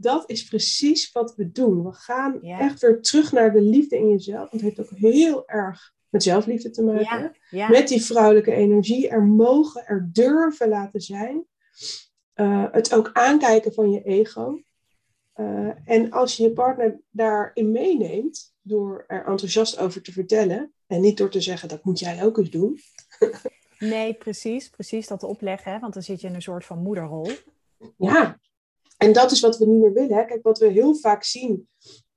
[0.00, 1.84] dat is precies wat we doen.
[1.84, 4.50] We gaan echt weer terug naar de liefde in jezelf.
[4.50, 7.36] Het heeft ook heel erg met zelfliefde te maken.
[7.50, 9.08] Met die vrouwelijke energie.
[9.08, 11.44] Er mogen, er durven laten zijn.
[12.34, 14.62] Uh, het ook aankijken van je ego.
[15.36, 21.00] Uh, en als je je partner daarin meeneemt, door er enthousiast over te vertellen, en
[21.00, 22.78] niet door te zeggen dat moet jij ook eens doen.
[23.78, 27.30] nee, precies, precies dat opleggen, want dan zit je in een soort van moederrol.
[27.96, 28.40] Ja,
[29.00, 30.16] en dat is wat we niet meer willen.
[30.16, 30.24] Hè?
[30.24, 31.68] Kijk, wat we heel vaak zien,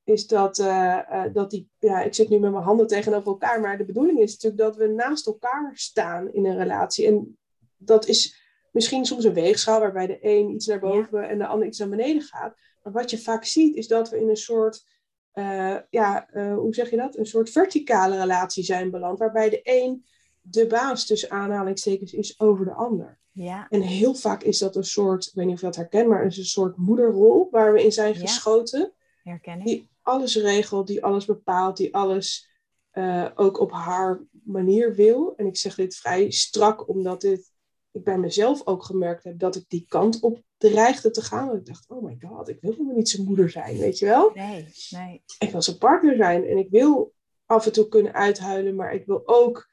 [0.03, 3.61] is dat, uh, uh, dat die, ja, ik zit nu met mijn handen tegenover elkaar,
[3.61, 7.07] maar de bedoeling is natuurlijk dat we naast elkaar staan in een relatie.
[7.07, 7.37] En
[7.77, 8.41] dat is
[8.71, 11.89] misschien soms een weegschaal waarbij de een iets naar boven en de ander iets naar
[11.89, 12.55] beneden gaat.
[12.83, 14.85] Maar wat je vaak ziet, is dat we in een soort,
[15.33, 17.17] uh, ja, hoe zeg je dat?
[17.17, 20.05] Een soort verticale relatie zijn beland, waarbij de een
[20.41, 23.19] de baas tussen aanhalingstekens is over de ander.
[23.33, 23.67] Ja.
[23.69, 26.25] En heel vaak is dat een soort, ik weet niet of je dat herkent, maar
[26.25, 28.93] is een soort moederrol waar we in zijn geschoten.
[29.23, 29.65] Herken ik.
[29.65, 32.49] Die alles regelt, die alles bepaalt, die alles
[32.93, 35.33] uh, ook op haar manier wil.
[35.35, 37.51] En ik zeg dit vrij strak, omdat dit,
[37.91, 41.47] ik bij mezelf ook gemerkt heb dat ik die kant op dreigde te gaan.
[41.47, 44.05] Dat ik dacht, oh my god, ik wil helemaal niet zijn moeder zijn, weet je
[44.05, 44.31] wel?
[44.33, 45.23] Nee, nee.
[45.39, 47.13] Ik wil zijn partner zijn en ik wil
[47.45, 49.69] af en toe kunnen uithuilen, maar ik wil ook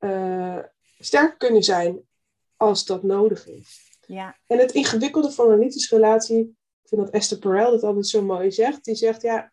[0.00, 0.58] uh,
[0.98, 2.02] sterk kunnen zijn
[2.62, 3.98] als dat nodig is.
[4.06, 4.36] Ja.
[4.46, 6.38] En het ingewikkelde van een liefdesrelatie,
[6.82, 9.52] ik vind dat Esther Perel dat altijd zo mooi zegt, die zegt ja,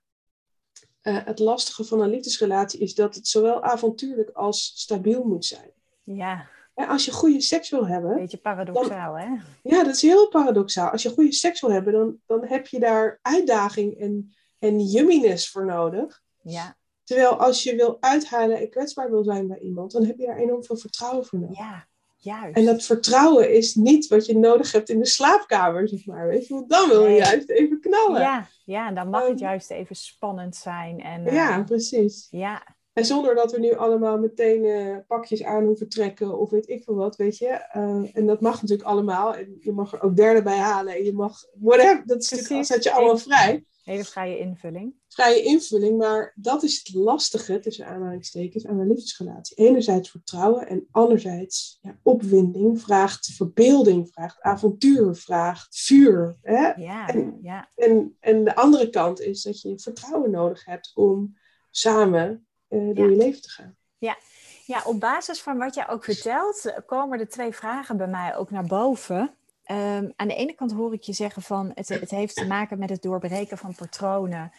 [1.04, 5.72] uh, het lastige van een liefdesrelatie is dat het zowel avontuurlijk als stabiel moet zijn.
[6.04, 6.48] Ja.
[6.76, 8.16] ja als je goede seks wil hebben.
[8.16, 9.28] Beetje paradoxaal, hè?
[9.64, 10.90] Ja, dat is heel paradoxaal.
[10.90, 15.50] Als je goede seks wil hebben, dan, dan heb je daar uitdaging en, en yumminess
[15.50, 16.22] voor nodig.
[16.42, 16.78] Ja.
[17.04, 20.38] Terwijl als je wil uithalen en kwetsbaar wil zijn bij iemand, dan heb je daar
[20.38, 21.58] enorm veel vertrouwen voor nodig.
[21.58, 21.89] Ja,
[22.20, 22.58] juist.
[22.58, 26.28] En dat vertrouwen is niet wat je nodig hebt in de slaapkamer, zeg maar.
[26.28, 26.54] Weet je?
[26.54, 28.22] Want dan wil je juist even knallen.
[28.22, 31.00] Ja, ja en dan mag het ehm, juist even spannend zijn.
[31.00, 32.28] En, ja, eh, precies.
[32.32, 32.78] Ja.
[32.94, 36.84] En zonder dat we nu allemaal meteen uh, pakjes aan hoeven trekken of weet ik
[36.84, 37.68] veel wat, weet je.
[37.76, 39.36] Uh, en dat mag natuurlijk allemaal.
[39.36, 40.96] En je mag er ook derde bij halen.
[40.96, 43.66] En je mag, whatever, dat is natuurlijk, je allemaal vrij.
[43.90, 44.96] Hele vrije invulling.
[45.08, 49.56] Vrije invulling, maar dat is het lastige, tussen aanhalingstekens, aan een liefdesrelatie.
[49.58, 56.38] Enerzijds vertrouwen en anderzijds ja, opwinding vraagt verbeelding, vraagt avontuur, vraagt vuur.
[56.42, 56.72] Hè?
[56.72, 57.70] Ja, en, ja.
[57.76, 61.38] En, en de andere kant is dat je vertrouwen nodig hebt om
[61.70, 63.78] samen uh, door je leven te gaan.
[63.98, 64.18] Ja.
[64.66, 68.52] ja, op basis van wat jij ook vertelt, komen er twee vragen bij mij ook
[68.52, 69.34] naar boven.
[69.72, 72.80] Um, aan de ene kant hoor ik je zeggen van het, het heeft te maken
[72.80, 74.52] met het doorbreken van patronen.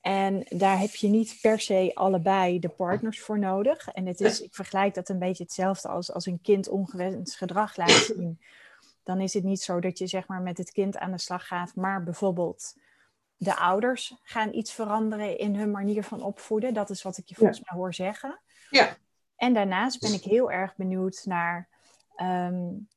[0.00, 3.88] En daar heb je niet per se allebei de partners voor nodig.
[3.88, 7.76] En het is, ik vergelijk dat een beetje hetzelfde als als een kind ongewenst gedrag
[7.76, 8.40] laat zien.
[9.02, 11.46] Dan is het niet zo dat je zeg maar met het kind aan de slag
[11.46, 12.76] gaat, maar bijvoorbeeld
[13.36, 16.74] de ouders gaan iets veranderen in hun manier van opvoeden.
[16.74, 18.40] Dat is wat ik je volgens mij hoor zeggen.
[18.70, 18.96] Ja.
[19.36, 21.68] En daarnaast ben ik heel erg benieuwd naar
[22.16, 22.88] um,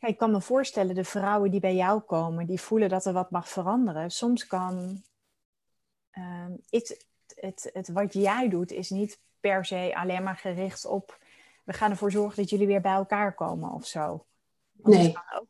[0.00, 3.12] ja, ik kan me voorstellen, de vrouwen die bij jou komen, die voelen dat er
[3.12, 4.10] wat mag veranderen.
[4.10, 5.02] Soms kan
[6.18, 11.18] uh, het, het, het, wat jij doet, is niet per se alleen maar gericht op
[11.70, 14.26] we gaan ervoor zorgen dat jullie weer bij elkaar komen of zo.
[14.72, 15.04] Want nee.
[15.04, 15.46] het kan ook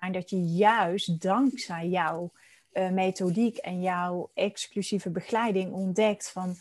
[0.00, 2.32] zijn dat je juist dankzij jouw
[2.72, 6.56] uh, methodiek en jouw exclusieve begeleiding ontdekt van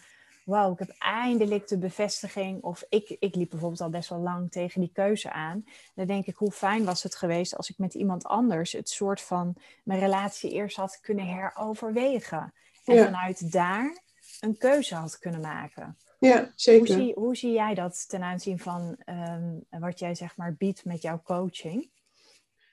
[0.45, 2.63] wauw, ik heb eindelijk de bevestiging.
[2.63, 5.63] Of ik, ik liep bijvoorbeeld al best wel lang tegen die keuze aan.
[5.95, 9.21] Dan denk ik, hoe fijn was het geweest als ik met iemand anders het soort
[9.21, 12.53] van mijn relatie eerst had kunnen heroverwegen.
[12.85, 14.01] En vanuit daar
[14.39, 15.97] een keuze had kunnen maken.
[16.19, 16.95] Ja, zeker.
[16.95, 20.85] Hoe zie, hoe zie jij dat ten aanzien van um, wat jij zeg maar biedt
[20.85, 21.91] met jouw coaching?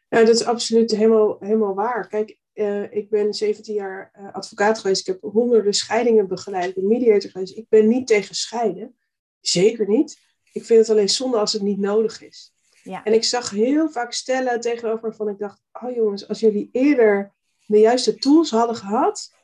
[0.08, 2.08] Ja, dat is absoluut helemaal, helemaal waar.
[2.08, 5.00] Kijk, uh, ik ben 17 jaar uh, advocaat geweest.
[5.00, 6.68] Ik heb honderden scheidingen begeleid.
[6.68, 7.56] Ik ben mediator geweest.
[7.56, 8.96] Ik ben niet tegen scheiden.
[9.40, 10.18] Zeker niet.
[10.52, 12.52] Ik vind het alleen zonde als het niet nodig is.
[12.82, 13.04] Ja.
[13.04, 17.34] En ik zag heel vaak stellen tegenover waarvan ik dacht: Oh jongens, als jullie eerder
[17.66, 19.34] de juiste tools hadden gehad,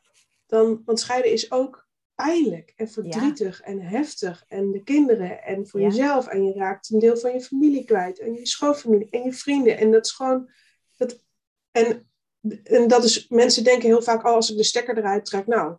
[0.47, 0.83] dan.
[0.85, 4.45] Want scheiden is ook pijnlijk en verdrietig en heftig.
[4.49, 5.87] En de kinderen en voor Ja.
[5.87, 6.27] jezelf.
[6.27, 8.19] En je raakt een deel van je familie kwijt.
[8.19, 9.79] En je schoonfamilie en je vrienden.
[9.79, 10.51] En dat is gewoon.
[10.97, 11.25] Dat,
[11.71, 12.11] en,
[12.63, 13.29] en dat is.
[13.29, 15.77] Mensen denken heel vaak: Oh, als ik de stekker eruit trek, nou,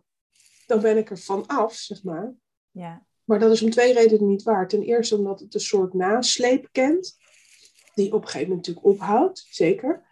[0.66, 2.34] dan ben ik er van af, zeg maar.
[2.70, 4.68] Ja, Maar dat is om twee redenen niet waar.
[4.68, 7.16] Ten eerste omdat het een soort nasleep kent,
[7.94, 10.06] die op een gegeven moment natuurlijk ophoudt, zeker.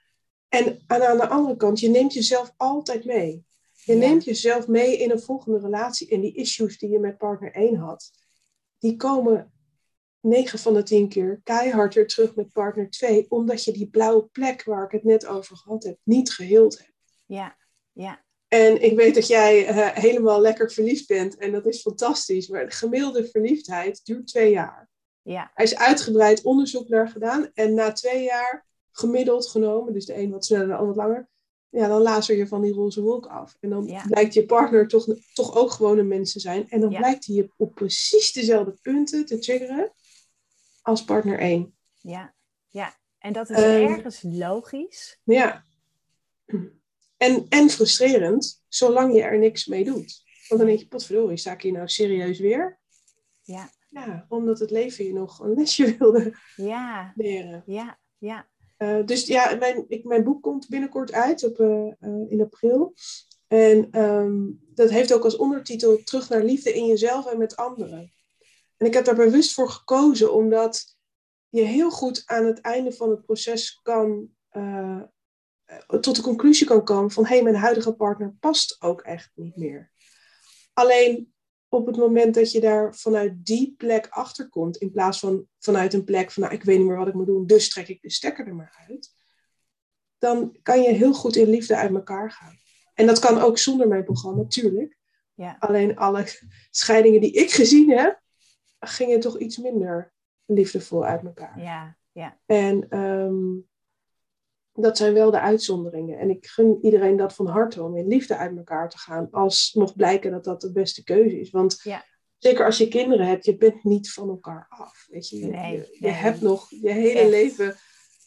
[0.48, 3.44] En aan, aan de andere kant, je neemt jezelf altijd mee.
[3.84, 3.98] Je Ja.
[3.98, 6.08] neemt jezelf mee in een volgende relatie.
[6.08, 8.10] En die issues die je met partner 1 had,
[8.78, 9.52] die komen
[10.26, 14.24] 9 van de 10 keer keihard weer terug met partner 2, omdat je die blauwe
[14.32, 16.92] plek waar ik het net over gehad heb, niet geheeld hebt.
[17.26, 17.56] ja,
[17.92, 22.48] ja, En ik weet dat jij eh, helemaal lekker verliefd bent en dat is fantastisch.
[22.48, 24.88] Maar de gemiddelde verliefdheid duurt twee jaar.
[25.22, 27.50] ja, Er is uitgebreid onderzoek naar gedaan.
[27.54, 31.28] En na twee jaar gemiddeld genomen, dus de een wat sneller, de ander wat langer.
[31.68, 33.56] Ja, dan lazer je van die roze wolk af.
[33.60, 34.02] En dan Ja.
[34.06, 36.68] blijkt je partner toch, toch ook gewoon een mens te zijn.
[36.68, 36.98] En dan Ja.
[36.98, 39.92] blijkt hij je op precies dezelfde punten te triggeren
[40.86, 41.74] als partner 1.
[42.00, 42.34] ja,
[42.68, 42.94] ja.
[43.18, 43.92] En dat is Ehm.
[43.92, 45.20] ergens logisch.
[45.24, 45.64] Ja.
[47.16, 50.22] En, en frustrerend, zolang je er niks mee doet.
[50.48, 52.78] Want dan denk je, potverdorie, sta ik hier nou serieus weer?
[53.42, 57.62] Ja, Ja, omdat het leven je nog een lesje wilde ja, leren.
[57.66, 62.30] ja, ja, Eh, dus ja, mijn, ik, mijn boek komt binnenkort uit op, eh, eh,
[62.30, 62.94] in april.
[63.46, 64.42] En ehm,
[64.74, 68.12] dat heeft ook als ondertitel Terug naar liefde in jezelf en met anderen.
[68.76, 70.96] En ik heb daar bewust voor gekozen, omdat
[71.48, 75.02] je heel goed aan het einde van het proces kan, eh,
[76.00, 79.56] tot de conclusie kan komen van hé, hey, mijn huidige partner past ook echt niet
[79.56, 79.92] meer.
[80.72, 81.34] Alleen
[81.68, 85.92] op het moment dat je daar vanuit die plek achter komt, in plaats van vanuit
[85.92, 88.02] een plek van nou, ik weet niet meer wat ik moet doen, dus trek ik
[88.02, 89.10] de stekker er maar uit,
[90.18, 92.54] dan kan je heel goed in liefde uit elkaar gaan.
[92.94, 94.98] En dat kan ook zonder mijn programma, natuurlijk.
[95.34, 96.24] ja, Alleen alle
[96.70, 98.22] scheidingen die ik gezien heb,
[98.86, 100.12] gingen toch iets minder
[100.44, 101.60] liefdevol uit elkaar.
[101.60, 103.34] ja, ja, En ehm,
[104.72, 106.18] dat zijn wel de uitzonderingen.
[106.18, 109.28] En ik gun iedereen dat van harte om in liefde uit elkaar te gaan.
[109.30, 111.50] Als mocht blijken dat dat de beste keuze is.
[111.50, 112.04] Want Ja.
[112.38, 115.06] zeker als je kinderen hebt, je bent niet van elkaar af.
[115.10, 116.10] Weet je, je, Nee, je, je nee.
[116.10, 117.30] hebt nog je hele Echt.
[117.30, 117.74] leven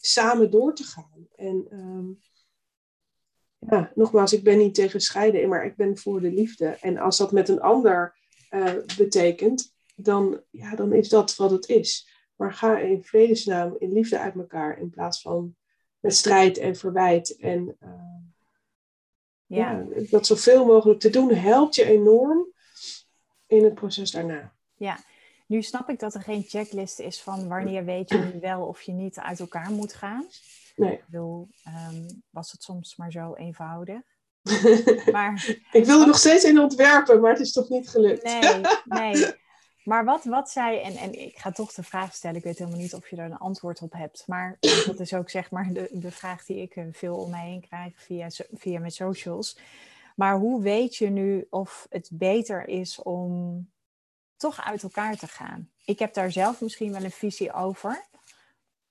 [0.01, 1.27] samen door te gaan.
[1.35, 2.07] En ehm,
[3.71, 6.67] ja, nogmaals, ik ben niet tegen scheiden, maar ik ben voor de liefde.
[6.67, 8.17] En als dat met een ander
[8.49, 12.09] eh, betekent, dan, ja, dan is dat wat het is.
[12.35, 15.55] Maar ga in vredesnaam in liefde uit elkaar in plaats van
[15.99, 17.37] met strijd en verwijt.
[17.37, 17.89] En eh,
[19.45, 22.53] ja, ja, dat zoveel mogelijk te doen helpt je enorm
[23.47, 24.53] in het proces daarna.
[24.75, 24.99] ja.
[25.47, 28.81] Nu snap ik dat er geen checklist is van wanneer weet je nu wel of
[28.81, 30.25] je niet uit elkaar moet gaan.
[30.75, 30.91] Nee.
[30.91, 34.01] Ik bedoel, ehm, was het soms maar zo eenvoudig.
[35.11, 38.23] Maar, ik wilde nog steeds in ontwerpen, maar het is toch niet gelukt.
[38.23, 39.25] Nee, nee.
[39.89, 42.79] Maar wat, wat zij, en, en ik ga toch de vraag stellen, ik weet helemaal
[42.79, 45.89] niet of je er een antwoord op hebt, maar dat is ook zeg maar de,
[45.91, 49.57] de vraag die ik eh, veel om mij heen krijg via, via mijn socials.
[50.15, 53.69] Maar hoe weet je nu of het beter is om
[54.37, 55.69] toch uit elkaar te gaan?
[55.85, 58.07] Ik heb daar zelf misschien wel een visie over.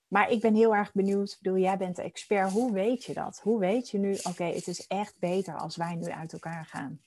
[0.09, 3.15] Maar ik ben heel erg benieuwd, ik bedoel, jij bent de expert, hoe weet je
[3.15, 3.41] dat?
[3.43, 7.01] Hoe weet je nu, oké, het is echt beter als wij nu uit elkaar gaan?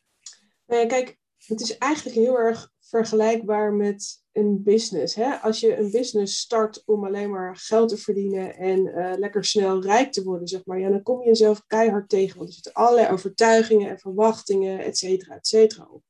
[0.66, 5.16] Ja, kijk, het is eigenlijk heel erg vergelijkbaar met een business.
[5.16, 5.36] Hè?
[5.36, 9.82] Als je een business start om alleen maar geld te verdienen en uh, lekker snel
[9.82, 12.38] rijk te worden, zeg maar, ja, dan kom je jezelf keihard tegen.
[12.38, 16.04] Want er zitten allerlei overtuigingen en verwachtingen, et cetera, et cetera op.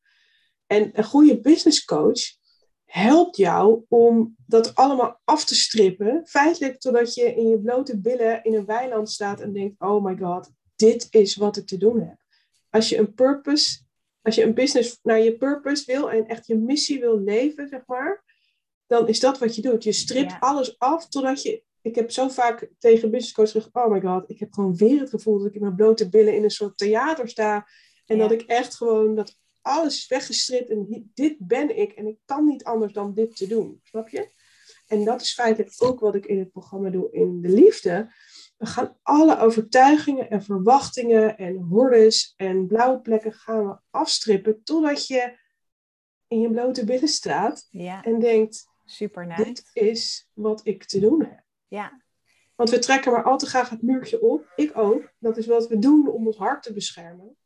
[0.68, 2.22] En een goede business coach
[2.86, 6.22] helpt jou om dat allemaal af te strippen.
[6.26, 10.18] Feitelijk totdat je in je blote billen in een weiland staat en denkt: oh my
[10.18, 12.18] god, dit is wat ik te doen heb.
[12.70, 13.80] Als je een purpose,
[14.22, 17.82] als je een business naar je purpose wil en echt je missie wil leven, zeg
[17.86, 18.24] maar,
[18.88, 19.84] dan is dat wat je doet.
[19.84, 21.64] Je stript alles af totdat je.
[21.82, 25.00] Ik heb zo vaak tegen business coach gezegd: oh my god, ik heb gewoon weer
[25.00, 27.68] het gevoel dat ik in mijn blote billen in een soort theater sta.
[28.06, 32.18] En dat ik echt gewoon dat alles is weggestript en dit ben ik en ik
[32.26, 33.80] kan niet anders dan dit te doen.
[33.84, 34.30] Snap je?
[34.88, 38.14] En dat is feitelijk ook wat ik in het programma doe in de liefde.
[38.62, 45.08] We gaan alle overtuigingen en verwachtingen en hordes en blauwe plekken gaan we afstrippen totdat
[45.08, 45.38] je
[46.28, 48.04] in je blote billen staat ja.
[48.04, 49.44] en denkt, Super nice.
[49.44, 51.44] dit is wat ik te doen heb.
[51.68, 52.02] Ja.
[52.56, 54.52] Want we trekken maar al te graag het muurtje op.
[54.56, 55.12] Ik ook.
[55.20, 57.38] Dat is wat we doen om ons hart te beschermen.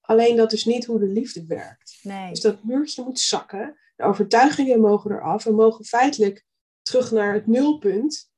[0.00, 1.98] Alleen dat is niet hoe de liefde werkt.
[2.02, 2.30] Nee.
[2.30, 3.78] Dus dat muurtje moet zakken.
[3.96, 5.44] De overtuigingen mogen eraf.
[5.44, 6.44] We mogen feitelijk
[6.82, 8.30] terug naar het nulpunt.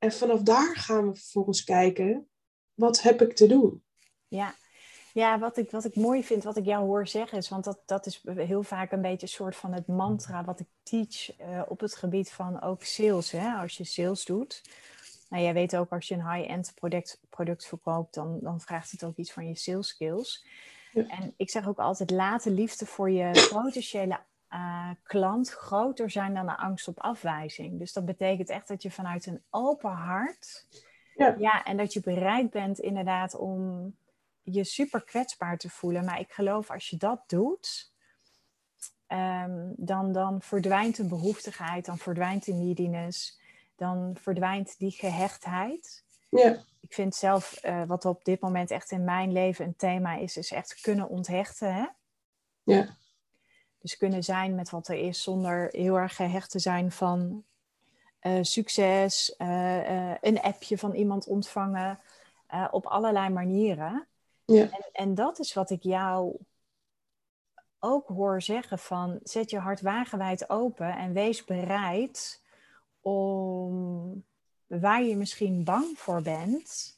[0.00, 2.28] En vanaf daar gaan we vervolgens kijken,
[2.74, 3.84] wat heb ik te doen?
[4.28, 4.54] Ja,
[5.12, 7.82] ja wat, ik, wat ik mooi vind, wat ik jou hoor zeggen is, want dat,
[7.86, 11.62] dat is heel vaak een beetje een soort van het mantra wat ik teach uh,
[11.68, 13.30] op het gebied van ook sales.
[13.30, 13.52] Hè?
[13.52, 14.62] Als je sales doet,
[15.28, 19.04] nou, jij weet ook, als je een high-end product, product verkoopt, dan, dan vraagt het
[19.04, 20.46] ook iets van je sales skills.
[20.92, 26.34] En ik zeg ook altijd, laat de liefde voor je potentiële uh, klant groter zijn
[26.34, 27.78] dan de angst op afwijzing.
[27.78, 30.66] Dus dat betekent echt dat je vanuit een open hart,
[31.14, 33.94] ja, ja en dat je bereid bent inderdaad om
[34.42, 36.04] je super kwetsbaar te voelen.
[36.04, 37.92] Maar ik geloof als je dat doet,
[39.08, 43.38] um, dan, dan verdwijnt de behoeftigheid, dan verdwijnt de neediness
[43.80, 46.04] dan verdwijnt die gehechtheid.
[46.28, 46.64] Ja.
[46.80, 50.36] Ik vind zelf, uh, wat op dit moment echt in mijn leven een thema is,
[50.36, 51.74] is echt kunnen onthechten.
[51.74, 51.86] Hè?
[52.62, 52.96] Ja.
[53.80, 57.44] Dus kunnen zijn met wat er is, zonder heel erg gehecht te zijn van
[58.22, 61.98] uh, succes, uh, een appje van iemand ontvangen,
[62.70, 64.06] op allerlei manieren.
[64.44, 64.62] Ja.
[64.62, 66.36] En, en dat is wat ik jou
[67.78, 72.42] ook hoor zeggen van zet je hart wagenwijd open en wees bereid
[73.00, 74.24] om
[74.66, 76.96] waar je misschien bang voor bent,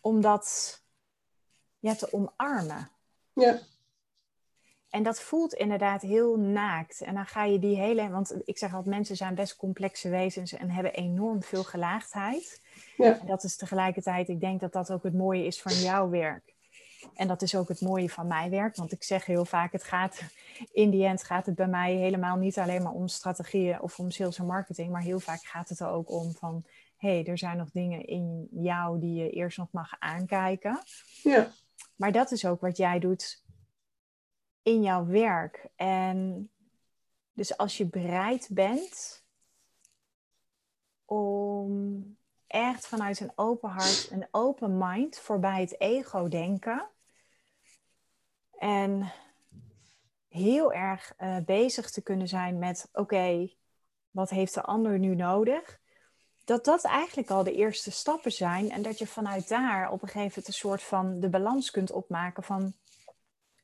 [0.00, 0.80] om dat
[1.78, 2.90] ja, te omarmen.
[3.32, 3.58] Ja.
[4.92, 7.00] En dat voelt inderdaad heel naakt.
[7.00, 8.10] En dan ga je die hele.
[8.10, 12.60] Want ik zeg altijd: mensen zijn best complexe wezens en hebben enorm veel gelaagdheid.
[12.96, 13.20] Ja.
[13.20, 16.54] En dat is tegelijkertijd, ik denk dat dat ook het mooie is van jouw werk.
[17.14, 19.84] En dat is ook het mooie van mijn werk, want ik zeg heel vaak, het
[19.84, 20.22] gaat,
[20.72, 24.10] in die end gaat het bij mij helemaal niet alleen maar om strategieën of om
[24.10, 26.64] sales en marketing, maar heel vaak gaat het er ook om van,
[26.96, 30.82] hé, hey, er zijn nog dingen in jou die je eerst nog mag aankijken.
[31.22, 31.50] Ja.
[31.96, 33.42] Maar dat is ook wat jij doet
[34.62, 35.66] in jouw werk.
[35.76, 36.50] En
[37.32, 39.24] dus als je bereid bent
[41.04, 46.88] om echt vanuit een open hart, een open mind voorbij het ego denken.
[48.58, 49.12] En
[50.28, 53.50] heel erg uh, bezig te kunnen zijn met: oké,
[54.10, 55.80] wat heeft de ander nu nodig?
[56.44, 58.70] Dat dat eigenlijk al de eerste stappen zijn.
[58.70, 61.90] En dat je vanuit daar op een gegeven moment een soort van de balans kunt
[61.90, 62.74] opmaken van: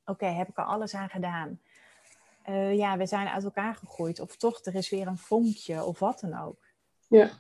[0.09, 1.61] oké, heb ik er alles aan gedaan?
[2.49, 4.21] Uh, ja, we zijn uit elkaar gegroeid.
[4.21, 6.67] Of toch, er is weer een vonkje of wat dan ook.
[7.09, 7.31] Ja.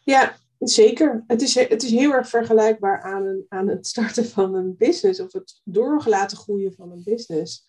[0.00, 1.24] Ja, zeker.
[1.26, 5.20] Het is, het is heel erg vergelijkbaar aan, een, aan het starten van een business
[5.20, 7.68] of het doorgelaten groeien van een business.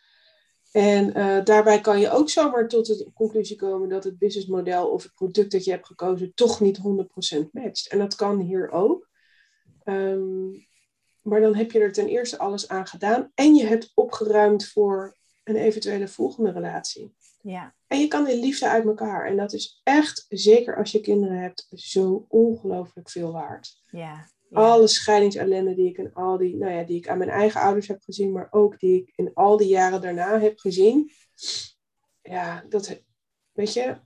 [0.72, 5.04] En uh, daarbij kan je ook zomaar tot de conclusie komen dat het businessmodel of
[5.04, 6.82] het product dat je hebt gekozen toch niet 100%
[7.52, 7.88] matcht.
[7.88, 9.10] En dat kan hier ook.
[9.86, 10.68] Um,
[11.22, 15.18] maar dan heb je er ten eerste alles aan gedaan en je hebt opgeruimd voor
[15.44, 17.16] een eventuele volgende relatie.
[17.42, 17.76] Ja.
[17.88, 19.26] En je kan in liefde uit elkaar.
[19.26, 23.82] En dat is echt, zeker als je kinderen hebt, zo ongelooflijk veel waard.
[23.86, 24.30] Ja.
[24.50, 24.60] ja.
[24.60, 27.88] Alle scheidingsellende die ik in al die, nou ja, die ik aan mijn eigen ouders
[27.88, 31.12] heb gezien, maar ook die ik in al die jaren daarna heb gezien.
[32.22, 33.02] Ja, dat,
[33.52, 33.98] weet je,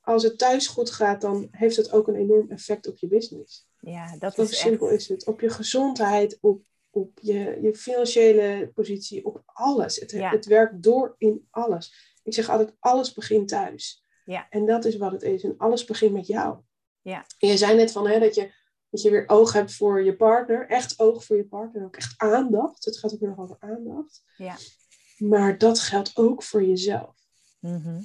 [0.00, 3.68] als het thuis goed gaat, dan heeft het ook een enorm effect op je business.
[3.84, 5.00] Ja, dat Zo is simpel echt...
[5.00, 5.26] is het.
[5.26, 9.96] Op je gezondheid, op, op je, je financiële positie, op alles.
[10.00, 10.30] Het, Ja.
[10.30, 12.12] het werkt door in alles.
[12.22, 14.04] Ik zeg altijd, alles begint thuis.
[14.24, 14.46] Ja.
[14.50, 15.42] En dat is wat het is.
[15.42, 16.58] En alles begint met jou.
[17.02, 17.26] Ja.
[17.38, 18.52] En je zei net van, hè, dat, je,
[18.90, 20.68] dat je weer oog hebt voor je partner.
[20.68, 21.80] Echt oog voor je partner.
[21.80, 22.84] En ook echt aandacht.
[22.84, 24.24] Het gaat ook weer nog over aandacht.
[24.36, 24.56] Ja.
[25.18, 27.16] Maar dat geldt ook voor jezelf.
[27.60, 28.00] Mhm.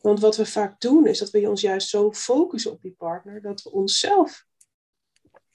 [0.00, 3.42] Want wat we vaak doen, is dat we ons juist zo focussen op die partner,
[3.42, 4.46] dat we onszelf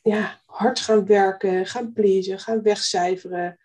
[0.04, 3.58] ja, hard gaan werken, gaan pleasen, gaan wegcijferen.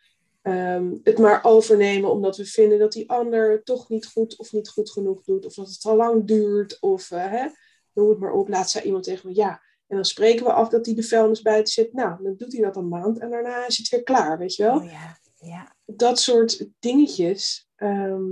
[0.42, 4.52] ehm, het maar overnemen omdat we vinden dat die ander het toch niet goed of
[4.52, 5.46] niet goed genoeg doet.
[5.46, 6.80] Of dat het al lang duurt.
[6.80, 7.46] Of eh, hè,
[7.92, 8.48] noem het maar op.
[8.48, 9.62] Laat zei iemand tegen me, ja.
[9.86, 11.92] En dan spreken we af dat hij de vuilnis buiten zit.
[11.92, 14.62] Nou, dan doet hij dat een maand en daarna is het weer klaar, weet je
[14.62, 15.18] wel Oh ja.
[15.40, 15.76] Ja.
[15.84, 18.24] dat soort dingetjes ehm,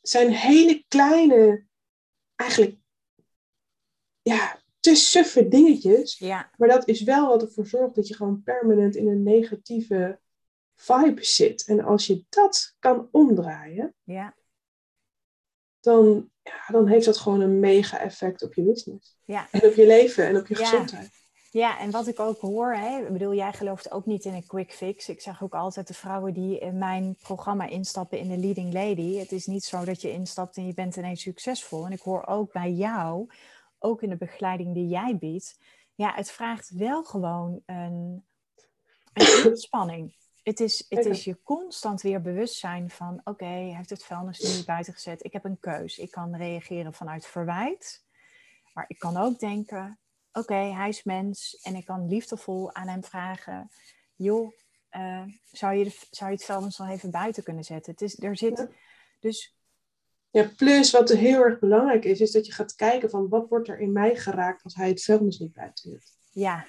[0.00, 1.64] zijn hele kleine,
[2.36, 2.76] eigenlijk,
[4.22, 6.18] ja, te suffe dingetjes.
[6.18, 6.50] Ja.
[6.56, 10.20] Maar dat is wel wat ervoor zorgt dat je gewoon permanent in een negatieve
[10.74, 11.64] vibe zit.
[11.64, 14.34] En als je dat kan omdraaien, Ja.
[15.80, 19.16] dan, ja, dan heeft dat gewoon een mega effect op je business.
[19.24, 19.48] Ja.
[19.50, 21.10] En op je leven en op je gezondheid.
[21.50, 24.46] Ja, en wat ik ook hoor, hè, ik bedoel, jij gelooft ook niet in een
[24.46, 25.08] quick fix.
[25.08, 29.16] Ik zeg ook altijd de vrouwen die in mijn programma instappen in de Leading Lady.
[29.16, 31.86] Het is niet zo dat je instapt en je bent ineens succesvol.
[31.86, 33.26] En ik hoor ook bij jou,
[33.84, 35.58] ook in de begeleiding die jij biedt,
[35.94, 38.24] ja, het vraagt wel gewoon een,
[39.12, 40.14] een inspanning.
[40.42, 44.56] Het is, het is je constant weer bewust zijn van, oké, hij heeft het vuilnis
[44.56, 45.24] nu buiten gezet.
[45.24, 45.98] Ik heb een keus.
[45.98, 48.04] Ik kan reageren vanuit verwijt.
[48.72, 49.98] Maar ik kan ook denken,
[50.32, 53.70] oké, hij is mens en ik kan liefdevol aan hem vragen,
[54.16, 54.52] joh,
[54.88, 55.22] eh,
[55.52, 57.92] zou, je de, zou je het vuilnis nog even buiten kunnen zetten?
[57.92, 58.68] Het is, er zit,
[59.20, 59.53] dus
[60.34, 63.68] Ja, plus wat heel erg belangrijk is, is dat je gaat kijken van wat wordt
[63.68, 66.16] er in mij geraakt als hij het vuilnis niet buiten zet.
[66.32, 66.66] ja,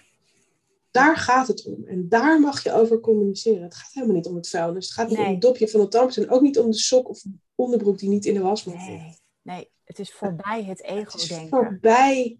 [0.91, 1.84] Daar gaat het om.
[1.88, 3.63] En daar mag je over communiceren.
[3.63, 4.86] Het gaat helemaal niet om het vuilnis.
[4.86, 6.22] Het gaat niet om het dopje van de tandpasta.
[6.22, 7.24] En ook niet om de sok of
[7.55, 8.89] onderbroek die niet in de wasmand ligt.
[8.89, 11.49] nee, nee, het is voorbij het Het is ego-denken.
[11.49, 12.39] voorbij.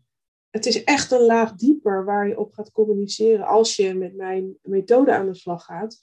[0.50, 4.58] Het is echt een laag dieper waar je op gaat communiceren als je met mijn
[4.62, 6.02] methode aan de slag gaat.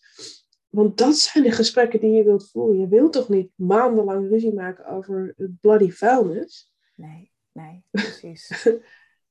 [0.73, 2.81] Want dat zijn de gesprekken die je wilt voeren.
[2.81, 6.73] Je wilt toch niet maandenlang ruzie maken over het bloody vuilnis?
[6.95, 8.65] Nee, nee, precies.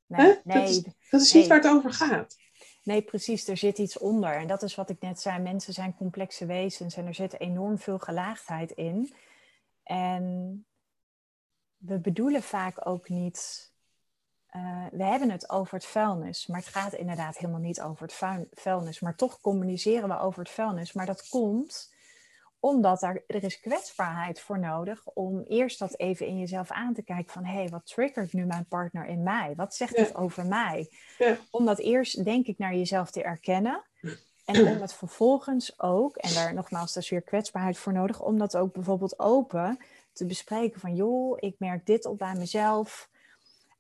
[0.06, 1.42] Nee, Dat is- nee, Dat is Nee.
[1.42, 2.36] niet waar het over gaat.
[2.84, 3.48] nee, precies.
[3.48, 4.36] Er zit iets onder.
[4.36, 5.40] En dat is wat ik net zei.
[5.42, 9.14] Mensen zijn complexe wezens en er zit enorm veel gelaagdheid in.
[9.84, 10.66] En
[11.78, 13.71] we bedoelen vaak ook niet.
[14.52, 18.14] Eh, we hebben het over het vuilnis, maar het gaat inderdaad helemaal niet over het
[18.14, 19.00] vuil- vuilnis.
[19.00, 20.94] Maar toch communiceren we over het vuilnis.
[20.94, 21.94] Maar dat komt
[22.60, 27.04] omdat er, er is kwetsbaarheid voor nodig om eerst dat even in jezelf aan te
[27.04, 29.54] kijken van hé, hey, wat triggert nu mijn partner in mij?
[29.56, 30.04] Wat zegt Ja.
[30.04, 30.90] het over mij?
[31.18, 31.38] Ja.
[31.52, 33.84] Om dat eerst, denk ik, naar jezelf te erkennen.
[34.46, 38.38] En om het vervolgens ook, en daar nogmaals, daar is weer kwetsbaarheid voor nodig, om
[38.38, 39.78] dat ook bijvoorbeeld open
[40.14, 43.10] te bespreken van joh, ik merk dit op bij mezelf.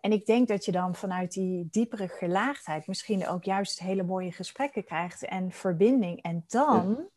[0.01, 4.31] En ik denk dat je dan vanuit die diepere gelaagdheid misschien ook juist hele mooie
[4.31, 6.21] gesprekken krijgt en verbinding.
[6.21, 7.09] En dan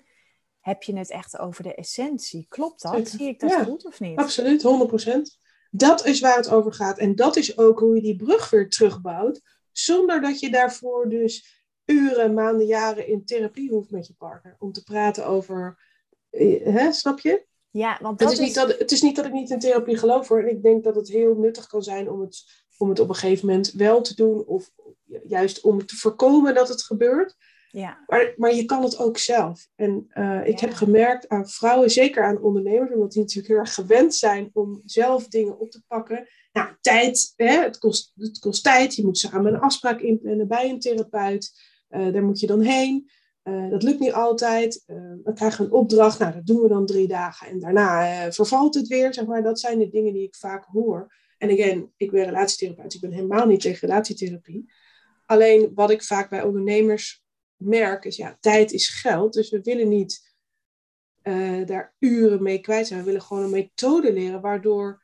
[0.61, 2.47] heb je het echt over de essentie.
[2.49, 2.93] Klopt dat?
[2.93, 3.11] Zeker.
[3.11, 4.19] Zie ik dat Ja, goed of niet?
[4.19, 5.39] Absoluut, 100%.
[5.71, 6.99] Dat is waar het over gaat.
[6.99, 9.41] En dat is ook hoe je die brug weer terugbouwt.
[9.73, 14.57] Zonder dat je daarvoor dus uren, maanden, jaren in therapie hoeft met je partner.
[14.59, 15.79] Om te praten over.
[16.31, 17.47] eh, Hè, snap je?
[17.71, 19.97] Ja, want Het dat is, niet dat, het is niet dat ik niet in therapie
[19.97, 20.43] geloof hoor.
[20.43, 23.15] En ik denk dat het heel nuttig kan zijn om het, om het op een
[23.15, 24.45] gegeven moment wel te doen.
[24.47, 24.71] Of
[25.23, 27.37] juist om te voorkomen dat het gebeurt.
[27.71, 29.69] Ja, Maar, maar je kan het ook zelf.
[29.75, 30.67] En eh, ik Ja.
[30.67, 34.83] heb gemerkt aan vrouwen, zeker aan ondernemers, omdat die natuurlijk heel erg gewend zijn om
[34.85, 36.29] zelf dingen op te pakken.
[36.53, 38.95] Nou, tijd, hè, het, kost, het kost tijd.
[38.95, 41.53] Je moet samen een afspraak inplannen bij een therapeut.
[41.89, 43.11] Eh, daar moet je dan heen.
[43.43, 44.83] Eh, dat lukt niet altijd.
[45.23, 46.19] Dan krijgen we een opdracht.
[46.19, 47.49] Nou, dat doen we dan drie dagen.
[47.49, 49.15] En daarna vervalt het weer.
[49.15, 49.43] Zeg maar.
[49.43, 51.13] Dat zijn de dingen die ik vaak hoor.
[51.45, 52.95] En again, ik ben relatietherapeut.
[52.95, 54.73] Ik ben helemaal niet tegen relatietherapie.
[55.27, 57.25] Alleen wat ik vaak bij ondernemers
[57.57, 59.33] merk is, ja, tijd is geld.
[59.33, 60.35] Dus we willen niet
[61.23, 62.99] eh, daar uren mee kwijt zijn.
[62.99, 65.03] We willen gewoon een methode leren waardoor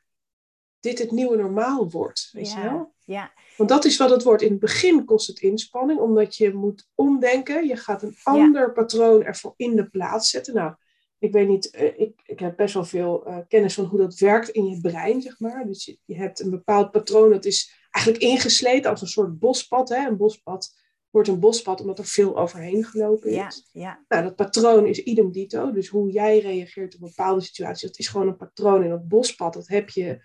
[0.79, 2.29] dit het nieuwe normaal wordt.
[2.31, 2.93] Weet je wel?
[3.05, 4.41] ja, Want dat is wat het wordt.
[4.41, 7.67] In het begin kost het inspanning, omdat je moet omdenken.
[7.67, 10.53] Je gaat een ander patroon ervoor in de plaats zetten.
[10.53, 10.73] Nou,
[11.21, 14.17] ik weet niet, eh, ik, ik heb best wel veel uh, kennis van hoe dat
[14.17, 15.65] werkt in je brein, zeg maar.
[15.65, 19.89] Dus je, je, hebt een bepaald patroon, dat is eigenlijk ingesleten als een soort bospad.
[19.89, 20.07] Hè?
[20.07, 23.35] Een bospad wordt een bospad omdat er veel overheen gelopen is.
[23.35, 24.03] Ja, ja.
[24.07, 25.71] Nou, dat patroon is idem dito.
[25.71, 28.83] Dus hoe jij reageert op bepaalde situaties, dat is gewoon een patroon.
[28.83, 30.23] En dat bospad, dat heb je,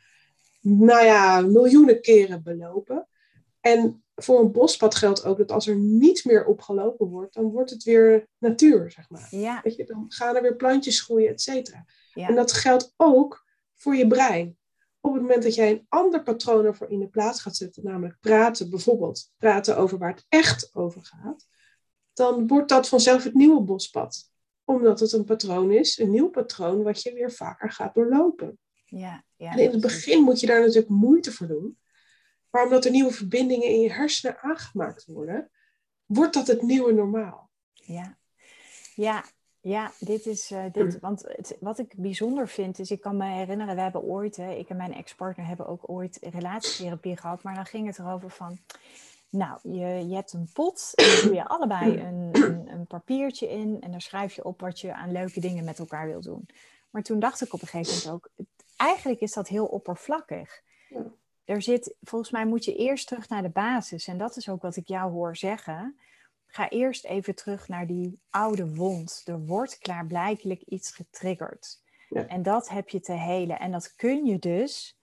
[0.61, 3.09] nou ja, miljoenen keren belopen.
[3.61, 7.71] En voor een bospad geldt ook dat als er niets meer opgelopen wordt, dan wordt
[7.71, 9.27] het weer natuur, zeg maar.
[9.31, 9.61] Ja.
[9.62, 11.85] Weet je, dan gaan er weer plantjes groeien, et cetera.
[12.12, 12.29] Ja.
[12.29, 13.45] En dat geldt ook
[13.75, 14.59] voor je brein.
[15.01, 18.17] Op het moment dat jij een ander patroon ervoor in de plaats gaat zetten, namelijk
[18.21, 21.47] praten, bijvoorbeeld praten over waar het echt over gaat,
[22.12, 24.31] dan wordt dat vanzelf het nieuwe bospad.
[24.64, 28.59] Omdat het een patroon is, een nieuw patroon, wat je weer vaker gaat doorlopen.
[28.85, 31.79] Ja, ja, en in het begin moet je daar natuurlijk moeite voor doen.
[32.51, 35.51] Maar omdat er nieuwe verbindingen in je hersenen aangemaakt worden,
[36.05, 37.51] wordt dat het nieuwe normaal.
[37.73, 38.19] Ja,
[38.95, 39.25] ja,
[39.61, 40.51] ja dit is.
[40.51, 41.01] eh, dit, Mm.
[41.01, 44.53] want het, wat ik bijzonder vind, is ik kan me herinneren, we hebben ooit, hè,
[44.55, 48.59] ik en mijn ex-partner hebben ook ooit relatietherapie gehad, maar dan ging het erover van.
[49.31, 53.49] Nou, je, je hebt een pot en daar doe je allebei een, een, een papiertje
[53.49, 56.49] in en daar schrijf je op wat je aan leuke dingen met elkaar wil doen.
[56.91, 60.63] Maar toen dacht ik op een gegeven moment ook, eigenlijk is dat heel oppervlakkig.
[61.47, 64.07] Er zit, volgens mij moet je eerst terug naar de basis.
[64.07, 65.99] En dat is ook wat ik jou hoor zeggen.
[66.47, 69.23] Ga eerst even terug naar die oude wond.
[69.25, 71.83] Er wordt klaarblijkelijk iets getriggerd.
[72.09, 72.27] Ja.
[72.27, 73.59] En dat heb je te helen.
[73.59, 74.99] En dat kun je dus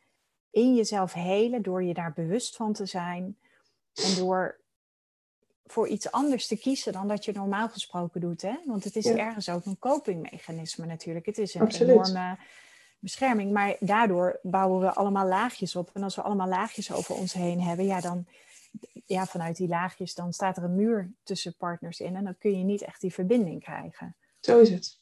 [0.50, 3.38] in jezelf helen door je daar bewust van te zijn.
[3.94, 4.62] En door
[5.66, 8.42] voor iets anders te kiezen dan dat je normaal gesproken doet.
[8.42, 8.56] Hè?
[8.66, 9.18] Want het is Ja.
[9.18, 11.26] ergens ook een copingmechanisme natuurlijk.
[11.26, 11.90] Het is een Absoluut.
[11.90, 12.38] enorme
[13.04, 13.52] bescherming.
[13.52, 15.90] Maar daardoor bouwen we allemaal laagjes op.
[15.94, 18.26] En als we allemaal laagjes over ons heen hebben, ja, dan
[19.06, 22.16] ja, vanuit die laagjes, dan staat er een muur tussen partners in.
[22.16, 24.16] En dan kun je niet echt die verbinding krijgen.
[24.40, 24.98] Zo is het.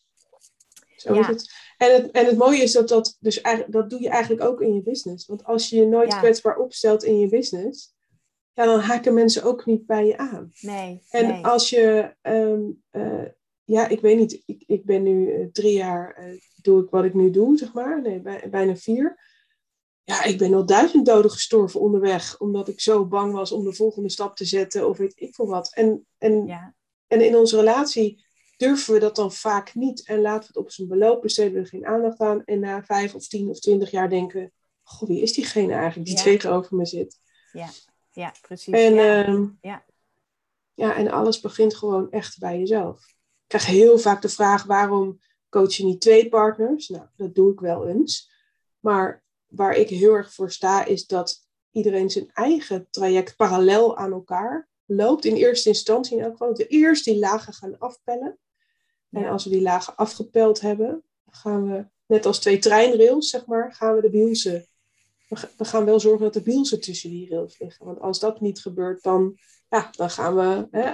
[0.95, 1.19] Zo Ja.
[1.19, 1.51] is het.
[1.77, 2.11] En, het.
[2.11, 4.81] en het mooie is dat dat, dus eigenlijk, dat doe je eigenlijk ook in je
[4.81, 5.25] business.
[5.27, 6.19] Want als je je nooit Ja.
[6.19, 7.93] kwetsbaar opstelt in je business,
[8.53, 10.51] ja, dan haken mensen ook niet bij je aan.
[10.61, 11.45] Nee, En nee.
[11.45, 13.23] als je, ehm, eh,
[13.71, 17.03] ja, ik weet niet, ik, ik ben nu eh, drie jaar, eh, doe ik wat
[17.03, 18.01] ik nu doe, zeg maar.
[18.01, 19.29] Nee, bij- bijna vier.
[20.03, 23.73] Ja, ik ben al duizend doden gestorven onderweg, omdat ik zo bang was om de
[23.73, 25.73] volgende stap te zetten of weet ik veel wat.
[25.73, 26.75] En, en ja,
[27.07, 28.25] en in onze relatie
[28.57, 30.05] durven we dat dan vaak niet.
[30.07, 32.43] En laten we het op zijn beloop, besteden we er geen aandacht aan.
[32.45, 34.51] En na vijf of tien of twintig jaar denken we...
[34.83, 36.23] Goh, wie is diegene eigenlijk die Ja.
[36.23, 37.19] tegenover me zit?
[38.11, 38.73] ja, precies.
[38.73, 39.23] En, ja.
[39.23, 39.85] ehm, Ja.
[40.73, 43.05] ja, en alles begint gewoon echt bij jezelf.
[43.51, 46.89] Ik krijg heel vaak de vraag, waarom coach je niet twee partners?
[46.89, 48.31] Nou, dat doe ik wel eens.
[48.79, 54.11] Maar waar ik heel erg voor sta, is dat iedereen zijn eigen traject parallel aan
[54.11, 55.25] elkaar loopt.
[55.25, 56.53] In eerste instantie in elk geval.
[56.53, 58.39] We eerst die lagen gaan afpellen.
[59.09, 63.73] En als we die lagen afgepeld hebben, gaan we, net als twee treinrails, zeg maar,
[63.73, 64.67] gaan we de bielsen.
[65.57, 67.85] We gaan wel zorgen dat de bielsen tussen die rails liggen.
[67.85, 69.37] Want als dat niet gebeurt, dan,
[69.69, 70.93] ja, dan gaan we hè,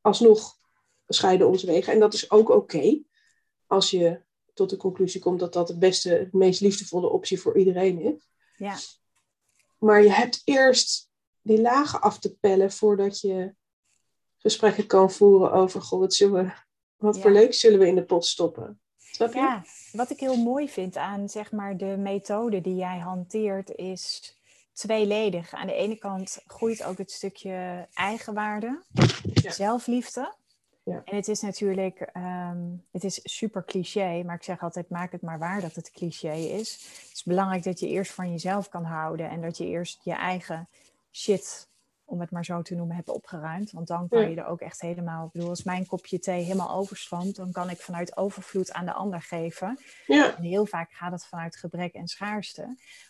[0.00, 0.55] alsnog
[1.08, 1.92] scheiden onze wegen.
[1.92, 2.98] En dat is ook oké.
[3.66, 4.20] als je
[4.54, 8.28] tot de conclusie komt dat dat de beste, het meest liefdevolle optie voor iedereen is.
[8.56, 8.76] Ja,
[9.78, 11.10] Maar je hebt eerst
[11.42, 13.54] die lagen af te pellen voordat je
[14.36, 16.52] gesprekken kan voeren over, goh, wat, zullen we,
[16.96, 17.20] wat Ja.
[17.22, 18.80] voor leuks zullen we in de pot stoppen?
[18.98, 19.38] Snap je?
[19.38, 24.34] ja, wat ik heel mooi vind aan zeg maar, de methode die jij hanteert is
[24.72, 25.52] tweeledig.
[25.52, 28.82] Aan de ene kant groeit ook het stukje eigenwaarde,
[29.34, 29.50] Ja.
[29.52, 30.34] zelfliefde.
[30.86, 31.02] Ja.
[31.04, 35.22] En het is natuurlijk, ehm, het is super cliché, maar ik zeg altijd, maak het
[35.22, 36.72] maar waar dat het cliché is.
[36.72, 40.12] Het is belangrijk dat je eerst van jezelf kan houden en dat je eerst je
[40.12, 40.68] eigen
[41.12, 41.68] shit,
[42.04, 43.70] om het maar zo te noemen, hebt opgeruimd.
[43.70, 46.70] Want dan kan je er ook echt helemaal, ik bedoel, als mijn kopje thee helemaal
[46.70, 49.78] overstroomt, dan kan ik vanuit overvloed aan de ander geven.
[50.06, 52.62] Ja, En heel vaak gaat het vanuit gebrek en schaarste.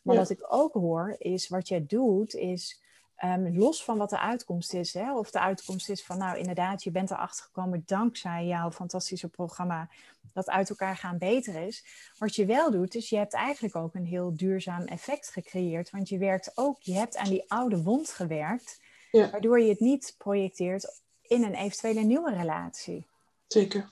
[0.03, 0.21] Maar Ja.
[0.21, 2.81] wat ik ook hoor, is wat jij doet, is
[3.17, 4.95] ehm, los van wat de uitkomst is.
[4.95, 5.17] Hè?
[5.19, 9.89] Of de uitkomst is van, nou inderdaad, je bent erachter gekomen dankzij jouw fantastische programma
[10.33, 11.85] dat uit elkaar gaan beter is.
[12.19, 15.91] Wat je wel doet, is je hebt eigenlijk ook een heel duurzaam effect gecreëerd.
[15.91, 19.31] Want je werkt ook, je hebt aan die oude wond gewerkt, Ja.
[19.31, 23.07] waardoor je het niet projecteert in een eventuele nieuwe relatie.
[23.47, 23.89] zeker.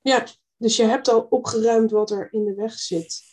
[0.00, 3.29] Ja, dus je hebt al opgeruimd wat er in de weg zit.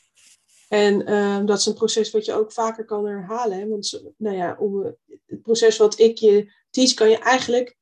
[0.67, 3.59] En ehm, dat is een proces wat je ook vaker kan herhalen.
[3.59, 3.67] Hè?
[3.67, 4.95] Want nou ja, om,
[5.25, 7.77] het proces wat ik je teach, kan je eigenlijk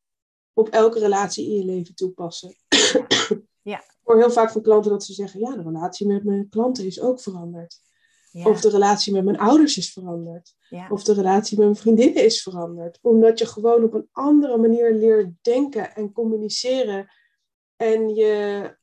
[0.54, 2.56] op elke relatie in je leven toepassen.
[3.66, 3.78] Ja.
[3.78, 6.86] Ik hoor heel vaak van klanten dat ze zeggen, ja, de relatie met mijn klanten
[6.86, 7.80] is ook veranderd.
[8.32, 10.56] Ja, Of de relatie met mijn ouders is veranderd.
[10.70, 13.00] ja, Of de relatie met mijn vriendinnen is veranderd.
[13.02, 17.08] Omdat je gewoon op een andere manier leert denken en communiceren.
[17.76, 18.76] En je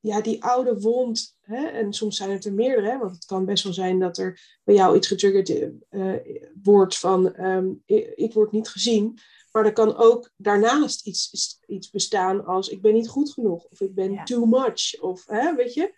[0.00, 3.44] ja, die oude wond, hè, en soms zijn het er meerdere, hè, want het kan
[3.44, 5.48] best wel zijn dat er bij jou iets getriggerd
[5.90, 6.14] uh,
[6.62, 9.18] wordt van ehm, ik, ik, word niet gezien.
[9.52, 13.80] Maar er kan ook daarnaast iets, iets bestaan als ik ben niet goed genoeg of
[13.80, 15.00] ik ben too much.
[15.00, 15.94] Of hè, weet je,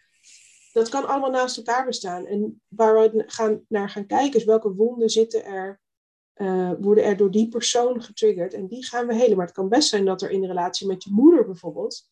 [0.73, 2.27] dat kan allemaal naast elkaar bestaan.
[2.27, 5.81] En waar we gaan, naar gaan kijken is welke wonden zitten er,
[6.37, 8.55] uh, worden er door die persoon getriggerd.
[8.55, 9.37] En die gaan we helen.
[9.37, 12.09] Maar het kan best zijn dat er in de relatie met je moeder bijvoorbeeld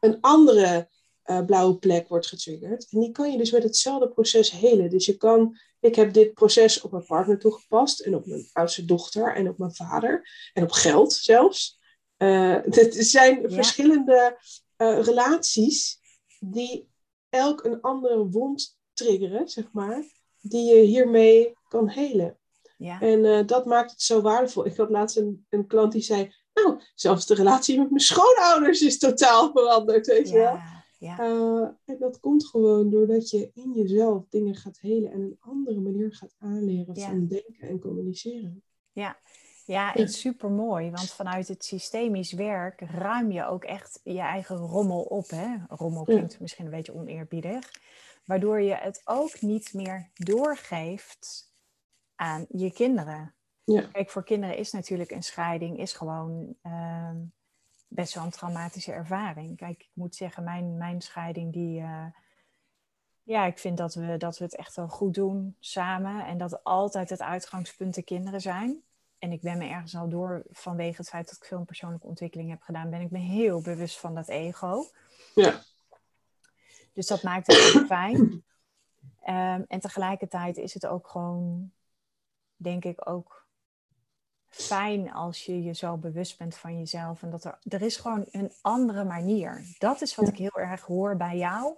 [0.00, 0.88] een andere
[1.26, 2.86] uh, blauwe plek wordt getriggerd.
[2.90, 4.90] En die kan je dus met hetzelfde proces helen.
[4.90, 8.84] Dus je kan, ik heb dit proces op mijn partner toegepast en op mijn oudste
[8.84, 11.78] dochter en op mijn vader en op geld zelfs.
[12.18, 14.38] Uh, het zijn verschillende
[14.78, 15.98] uh, relaties
[16.40, 16.88] die
[17.28, 20.04] elk een andere wond triggeren, zeg maar,
[20.40, 22.38] die je hiermee kan helen.
[22.78, 23.00] Ja.
[23.00, 24.66] En dat maakt het zo waardevol.
[24.66, 28.80] Ik had laatst een, een klant die zei, nou, zelfs de relatie met mijn schoonouders
[28.80, 30.58] is totaal veranderd, weet je wel.
[30.98, 31.20] Ja.
[31.20, 35.80] Uh, en dat komt gewoon doordat je in jezelf dingen gaat helen en een andere
[35.80, 38.62] manier gaat aanleren van denken en communiceren.
[38.92, 39.18] Ja,
[39.66, 44.56] ja, en super mooi, want vanuit het systemisch werk ruim je ook echt je eigen
[44.56, 45.30] rommel op.
[45.30, 45.56] Hè?
[45.68, 47.70] Rommel klinkt misschien een beetje oneerbiedig,
[48.24, 51.52] waardoor je het ook niet meer doorgeeft
[52.14, 53.34] aan je kinderen.
[53.64, 53.80] Ja.
[53.92, 57.16] Kijk, voor kinderen is natuurlijk een scheiding is gewoon ehm,
[57.96, 59.56] best wel een traumatische ervaring.
[59.56, 61.80] Kijk, ik moet zeggen, mijn, mijn scheiding die.
[61.80, 62.06] Uh,
[63.22, 66.26] ja, ik vind dat we, dat we het echt wel goed doen samen.
[66.26, 68.82] En dat altijd het uitgangspunt de kinderen zijn.
[69.18, 72.50] En ik ben me ergens al door, vanwege het feit dat ik veel persoonlijke ontwikkeling
[72.50, 74.84] heb gedaan, ben ik me heel bewust van dat ego.
[75.34, 75.62] Ja.
[76.92, 78.44] Dus dat maakt het heel fijn.
[79.28, 81.72] Um, en tegelijkertijd is het ook gewoon,
[82.56, 83.45] denk ik, ook
[84.48, 87.22] fijn als je je zo bewust bent van jezelf.
[87.22, 89.64] En dat er, er is gewoon een andere manier.
[89.78, 91.74] Dat is wat ik heel erg hoor bij jou.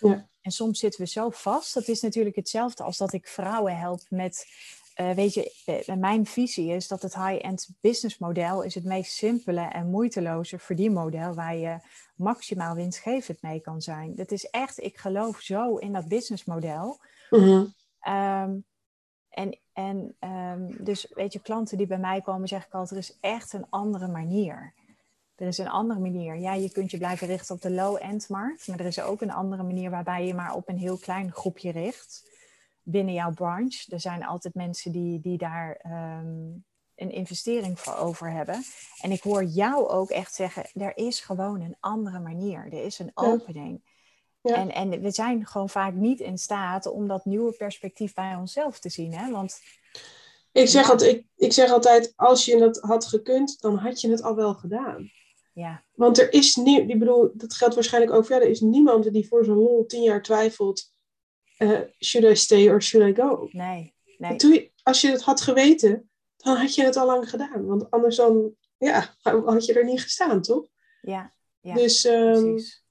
[0.00, 0.28] Ja.
[0.40, 1.74] En soms zitten we zo vast.
[1.74, 4.46] Dat is natuurlijk hetzelfde als dat ik vrouwen help met.
[5.00, 9.12] Uh, weet je, eh, mijn visie is dat het high-end business model is het meest
[9.12, 11.78] simpele en moeiteloze verdienmodel waar je
[12.16, 14.14] maximaal winstgevend mee kan zijn.
[14.14, 17.00] Dat is echt, ik geloof zo in dat businessmodel.
[17.30, 17.74] Mm
[19.28, 22.96] en, en um, dus weet je, klanten die bij mij komen, zeg ik altijd, er
[22.96, 24.72] is echt een andere manier.
[25.34, 26.36] Er is een andere manier.
[26.36, 29.32] Ja, je kunt je blijven richten op de low-end markt, maar er is ook een
[29.32, 32.30] andere manier waarbij je maar op een heel klein groepje richt
[32.82, 33.92] binnen jouw branche.
[33.92, 36.64] Er zijn altijd mensen die, die daar um,
[36.94, 38.62] een investering voor over hebben.
[39.00, 42.64] En ik hoor jou ook echt zeggen, er is gewoon een andere manier.
[42.64, 43.87] Er is een opening.
[44.42, 48.78] En, en we zijn gewoon vaak niet in staat om dat nieuwe perspectief bij onszelf
[48.78, 49.14] te zien.
[49.14, 49.30] Hè?
[49.30, 49.60] Want,
[50.52, 54.10] ik, zeg altijd, ik, ik zeg altijd, als je het had gekund, dan had je
[54.10, 55.10] het al wel gedaan.
[55.52, 55.84] Ja.
[55.94, 59.12] Want er is niet, ik bedoel, dat geldt waarschijnlijk ook voor jou, er is niemand
[59.12, 60.92] die voor zijn hol tien jaar twijfelt,
[61.58, 63.48] uh, should I stay or should I go?
[63.50, 64.36] Nee, nee.
[64.36, 67.66] Toen, als je het had geweten, dan had je het al lang gedaan.
[67.66, 69.14] Want anders dan, ja,
[69.44, 70.66] had je er niet gestaan, toch?
[71.00, 72.84] Ja, ja dus, um, precies.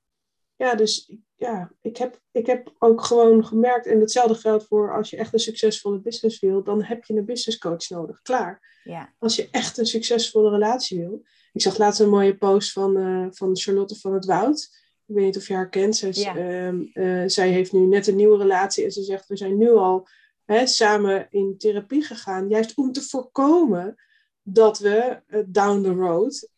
[0.56, 5.10] Ja, dus ja, ik heb, ik heb ook gewoon gemerkt, en hetzelfde geldt voor als
[5.10, 8.22] je echt een succesvolle business wil, dan heb je een business coach nodig.
[8.22, 8.80] Klaar.
[8.84, 9.14] Ja.
[9.20, 11.22] Als je echt een succesvolle relatie wil.
[11.54, 14.70] Ik zag laatst een mooie post van, uh, van Charlotte van het Woud.
[15.06, 15.96] Ik weet niet of je haar kent.
[15.96, 16.36] Zij, ja.
[16.36, 19.72] Ehm, eh, zij heeft nu net een nieuwe relatie en ze zegt, we zijn nu
[19.72, 20.08] al
[20.46, 22.50] hè, samen in therapie gegaan.
[22.50, 23.96] Juist om te voorkomen
[24.42, 26.50] dat we uh, down the road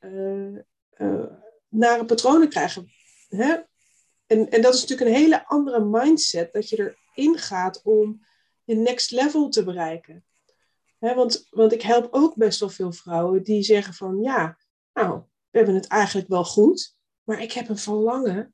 [1.69, 2.91] nare patronen krijgen.
[3.29, 3.55] Hè?
[4.29, 8.25] En, en dat is natuurlijk een hele andere mindset, dat je erin gaat om
[8.63, 10.25] je next level te bereiken.
[10.99, 14.57] want, want ik help ook best wel veel vrouwen die zeggen van ja,
[14.93, 18.53] nou, we hebben het eigenlijk wel goed, maar ik heb een verlangen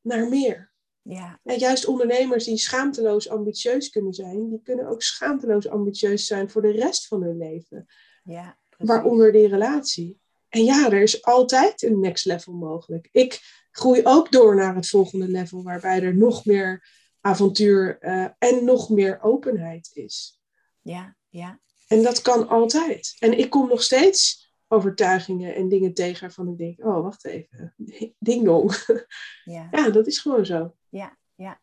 [0.00, 0.72] naar meer.
[1.02, 1.40] Ja.
[1.42, 6.62] En juist ondernemers die schaamteloos ambitieus kunnen zijn, die kunnen ook schaamteloos ambitieus zijn voor
[6.62, 7.86] de rest van hun leven.
[8.24, 10.20] Ja, Waaronder die relatie.
[10.48, 13.08] En ja, er is altijd een next level mogelijk.
[13.12, 13.40] Ik
[13.76, 16.88] groei ook door naar het volgende level, waarbij er nog meer
[17.20, 20.40] avontuur uh, en nog meer openheid is.
[20.80, 21.60] Ja, ja.
[21.86, 23.16] En dat kan altijd.
[23.18, 27.74] En ik kom nog steeds overtuigingen en dingen tegen waarvan ik denk, oh, wacht even,
[28.18, 28.72] ding dong.
[29.44, 29.68] Ja.
[29.70, 30.74] ja, dat is gewoon zo.
[30.88, 31.60] Ja, ja.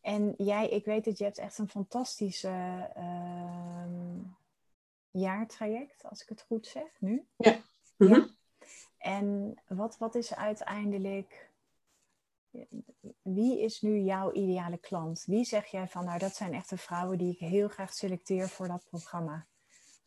[0.00, 3.84] En jij, ik weet dat je hebt echt een fantastische uh,
[5.10, 7.26] jaartraject, als ik het goed zeg, nu.
[7.36, 7.60] Ja.
[7.96, 8.28] ja.
[8.98, 11.50] En wat, wat is uiteindelijk
[13.22, 15.24] wie is nu jouw ideale klant?
[15.26, 18.48] Wie zeg jij van, nou dat zijn echt de vrouwen die ik heel graag selecteer
[18.48, 19.46] voor dat programma?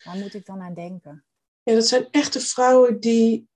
[0.03, 1.25] Waar moet ik dan aan denken?
[1.63, 3.49] Ja, dat zijn echte vrouwen die,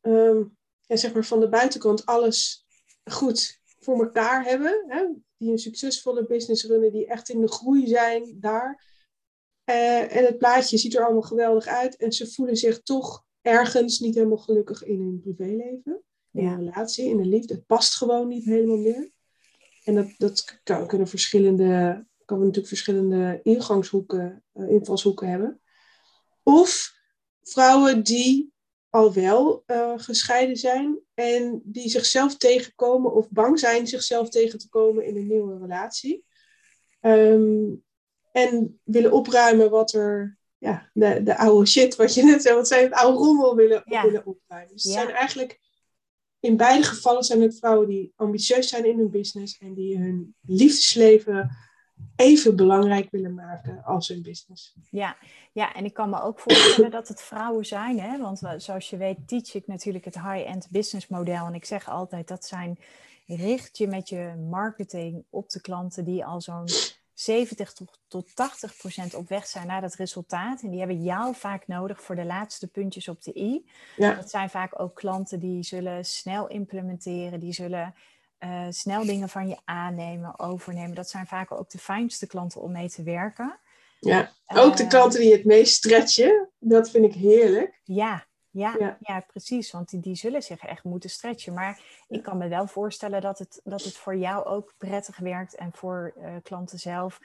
[0.00, 2.66] um, ja, zeg maar van de buitenkant alles
[3.04, 4.84] goed voor elkaar hebben.
[4.88, 5.06] Hè?
[5.36, 8.84] Die een succesvolle business runnen, die echt in de groei zijn daar.
[9.64, 11.96] Eh, en het plaatje ziet er allemaal geweldig uit.
[11.96, 16.02] En ze voelen zich toch ergens niet helemaal gelukkig in hun privéleven.
[16.32, 16.52] In ja.
[16.52, 17.54] een relatie, in de liefde.
[17.54, 19.10] Het past gewoon niet helemaal meer.
[19.84, 25.60] En dat, dat kan, kunnen verschillende, kan natuurlijk verschillende ingangshoeken, uh, invalshoeken hebben.
[26.42, 26.94] Of
[27.42, 28.52] vrouwen die
[28.90, 34.68] al wel uh, gescheiden zijn en die zichzelf tegenkomen of bang zijn zichzelf tegen te
[34.68, 36.24] komen in een nieuwe relatie.
[37.00, 37.84] Um,
[38.32, 42.68] en willen opruimen wat er, ja, de, de oude shit, wat je net zei, wat
[42.68, 44.72] zijn het oude rommel willen, willen opruimen.
[44.72, 45.60] Dus het zijn eigenlijk,
[46.40, 50.34] in beide gevallen zijn het vrouwen die ambitieus zijn in hun business en die hun
[50.46, 51.56] liefdesleven
[52.16, 54.74] even belangrijk willen maken als hun business.
[54.90, 55.16] Ja,
[55.52, 58.18] ja en ik kan me ook voorstellen dat het vrouwen zijn, hè?
[58.18, 62.28] want zoals je weet teach ik natuurlijk het high-end business model en ik zeg altijd
[62.28, 62.78] dat zijn,
[63.26, 66.68] richt je met je marketing op de klanten die al zo'n
[67.16, 67.72] 70
[68.08, 70.62] tot 80 procent op weg zijn naar dat resultaat.
[70.62, 73.66] En die hebben jou vaak nodig voor de laatste puntjes op de i.
[73.96, 74.14] Ja.
[74.14, 77.94] Dat zijn vaak ook klanten die zullen snel implementeren, die zullen
[78.40, 80.94] uh, snel dingen van je aannemen, overnemen.
[80.94, 83.58] Dat zijn vaak ook de fijnste klanten om mee te werken.
[84.00, 86.50] Ja, ook de uh, klanten die het meest stretchen.
[86.58, 87.80] Dat vind ik heerlijk.
[87.84, 88.25] Ja,
[88.56, 88.96] ja, ja.
[89.00, 89.70] ja precies.
[89.70, 91.54] Want die, die zullen zich echt moeten stretchen.
[91.54, 95.54] Maar ik kan me wel voorstellen dat het, dat het voor jou ook prettig werkt
[95.54, 97.20] en voor uh, klanten zelf.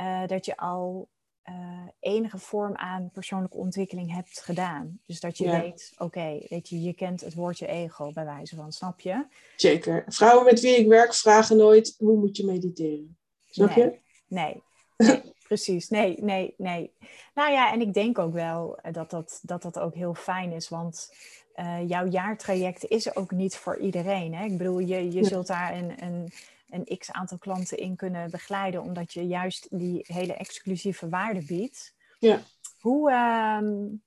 [0.00, 1.08] Uh, dat je al
[1.48, 1.54] uh,
[2.00, 5.00] enige vorm aan persoonlijke ontwikkeling hebt gedaan.
[5.06, 5.60] Dus dat je ja.
[5.60, 9.26] weet, oké, okay, weet je, je kent het woordje ego bij wijze van, snap je?
[9.56, 10.04] Zeker.
[10.08, 13.18] Vrouwen met wie ik werk vragen nooit, hoe moet je mediteren?
[13.50, 13.84] Snap nee.
[13.84, 13.98] je?
[14.26, 14.62] Nee.
[14.96, 15.88] nee precies.
[15.88, 16.92] Nee, nee, nee.
[17.34, 20.68] Nou ja, en ik denk ook wel dat dat, dat, dat ook heel fijn is,
[20.68, 21.14] want
[21.56, 24.34] uh, jouw jaartraject is er ook niet voor iedereen.
[24.34, 24.44] Hè?
[24.44, 26.32] Ik bedoel, je, je zult daar een, een,
[26.68, 31.94] een x aantal klanten in kunnen begeleiden, omdat je juist die hele exclusieve waarde biedt.
[32.18, 32.40] Ja.
[32.80, 34.02] Hoe, um,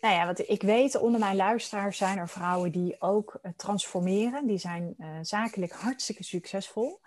[0.00, 4.46] nou ja, wat ik weet, onder mijn luisteraars zijn er vrouwen die ook uh, transformeren.
[4.46, 7.00] Die zijn uh, zakelijk hartstikke succesvol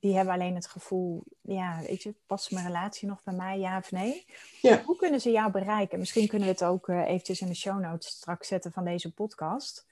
[0.00, 3.78] die hebben alleen het gevoel, ja, weet je, past mijn relatie nog bij mij, ja
[3.78, 4.24] of nee?
[4.60, 4.82] Ja.
[4.84, 5.98] Hoe kunnen ze jou bereiken?
[5.98, 9.12] Misschien kunnen we het ook uh, eventjes in de show notes straks zetten van deze
[9.12, 9.86] podcast.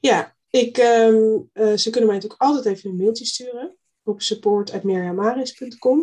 [0.00, 5.98] Ja, ik, um, uh, ze kunnen mij natuurlijk altijd even een mailtje sturen op support.mirjamaris.com.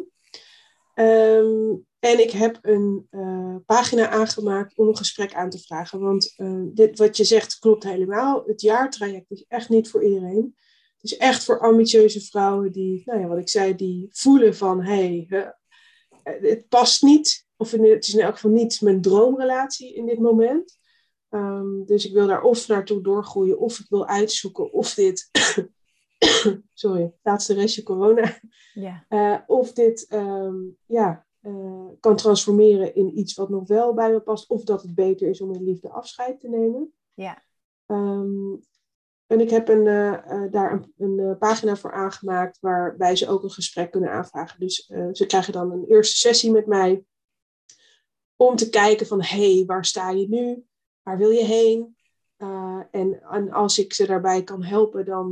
[0.96, 6.00] Um, en ik heb een uh, pagina aangemaakt om een gesprek aan te vragen.
[6.00, 6.36] Want
[6.74, 8.44] dit wat je zegt klopt helemaal.
[8.46, 10.56] Het jaartraject is echt niet voor iedereen.
[10.98, 14.84] Het is echt voor ambitieuze vrouwen die, nou ja, wat ik zei, die voelen van
[14.84, 15.54] hé, hey,
[16.24, 17.46] het past niet.
[17.58, 20.78] Of het is in elk geval niet mijn droomrelatie in dit moment.
[21.30, 25.30] Um, dus ik wil daar of naartoe doorgroeien, of ik wil uitzoeken of dit.
[26.74, 28.40] sorry, laatste restje corona.
[28.74, 29.06] Ja.
[29.10, 34.20] Uh, of dit um, ja, uh, kan transformeren in iets wat nog wel bij me
[34.20, 34.50] past.
[34.50, 36.94] Of dat het beter is om in liefde afscheid te nemen.
[37.14, 37.44] Ja.
[37.88, 38.62] Um,
[39.28, 43.28] en ik heb een, uh, uh, daar een, een uh, pagina voor aangemaakt waarbij ze
[43.28, 44.60] ook een gesprek kunnen aanvragen.
[44.60, 47.04] Dus ze krijgen dan een eerste sessie met mij
[48.36, 50.64] om te kijken van hé, hey, waar sta je nu?
[51.04, 51.96] Waar wil je heen?
[52.92, 55.32] En, en, als ik ze daarbij kan helpen, dan,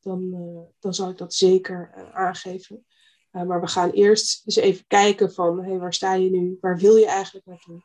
[0.00, 0.30] dan,
[0.78, 2.86] dan zal ik dat zeker aangeven.
[3.30, 6.58] maar we gaan eerst eens even kijken van hé, hey, waar sta je nu?
[6.60, 7.82] Waar wil je eigenlijk naartoe?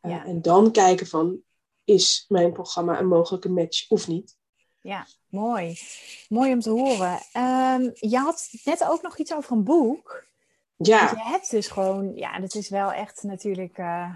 [0.00, 0.24] Ja.
[0.24, 1.40] En dan kijken van
[1.84, 4.40] is mijn programma een mogelijke match of niet?
[4.82, 5.78] Ja, mooi.
[6.28, 7.20] Mooi om te horen.
[7.36, 10.24] Um, je had net ook nog iets over een boek.
[10.76, 10.98] Ja.
[10.98, 14.14] Want je hebt dus gewoon, ja, dat is wel echt natuurlijk uh,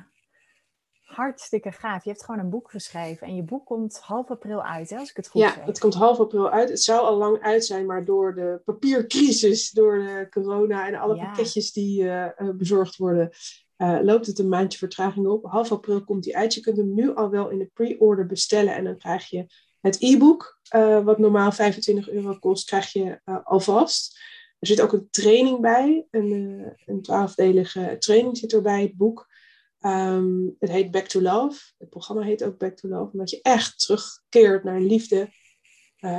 [1.03, 2.05] hartstikke gaaf.
[2.05, 5.11] Je hebt gewoon een boek geschreven en je boek komt half april uit, hè, als
[5.11, 5.57] ik het goed ja, zeg.
[5.57, 6.69] Ja, het komt half april uit.
[6.69, 11.17] Het zou al lang uit zijn, maar door de papiercrisis, door de corona en alle
[11.17, 11.25] ja.
[11.25, 13.31] pakketjes die uh, bezorgd worden,
[13.79, 15.45] uh, loopt het een maandje vertraging op.
[15.45, 16.55] Half april komt die uit.
[16.55, 19.47] Je kunt hem nu al wel in de pre-order bestellen en dan krijg je
[19.87, 24.18] het e-book, uh, wat normaal 25 euro kost, krijg je uh, alvast.
[24.59, 29.34] Er zit ook een training bij, een, uh, een twaalfdelige training zit erbij, het boek.
[29.80, 31.61] Um, het heet Back to Love.
[31.78, 35.28] Het programma heet ook Back to Love, omdat je echt terugkeert naar liefde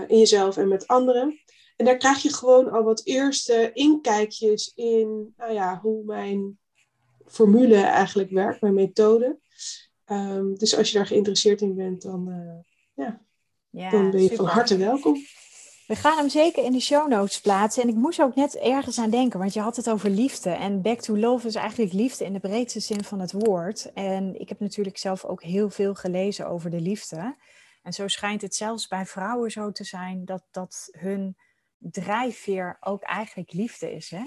[0.07, 1.39] in jezelf en met anderen.
[1.75, 6.59] En daar krijg je gewoon al wat eerste inkijkjes in nou ja, hoe mijn
[7.25, 9.39] formule eigenlijk werkt, mijn methode.
[10.05, 12.31] Um, dus als je daar geïnteresseerd in bent, dan
[12.93, 13.26] ja,
[13.77, 14.45] ja, dan ben je super.
[14.45, 15.25] van harte welkom.
[15.87, 17.83] We gaan hem zeker in de show notes plaatsen.
[17.83, 20.49] En ik moest ook net ergens aan denken, want je had het over liefde.
[20.49, 23.93] En back to love is eigenlijk liefde in de breedste zin van het woord.
[23.93, 27.35] En ik heb natuurlijk zelf ook heel veel gelezen over de liefde.
[27.83, 31.37] En zo schijnt het zelfs bij vrouwen zo te zijn dat, dat hun
[31.77, 34.09] drijfveer ook eigenlijk liefde is.
[34.09, 34.23] Hè?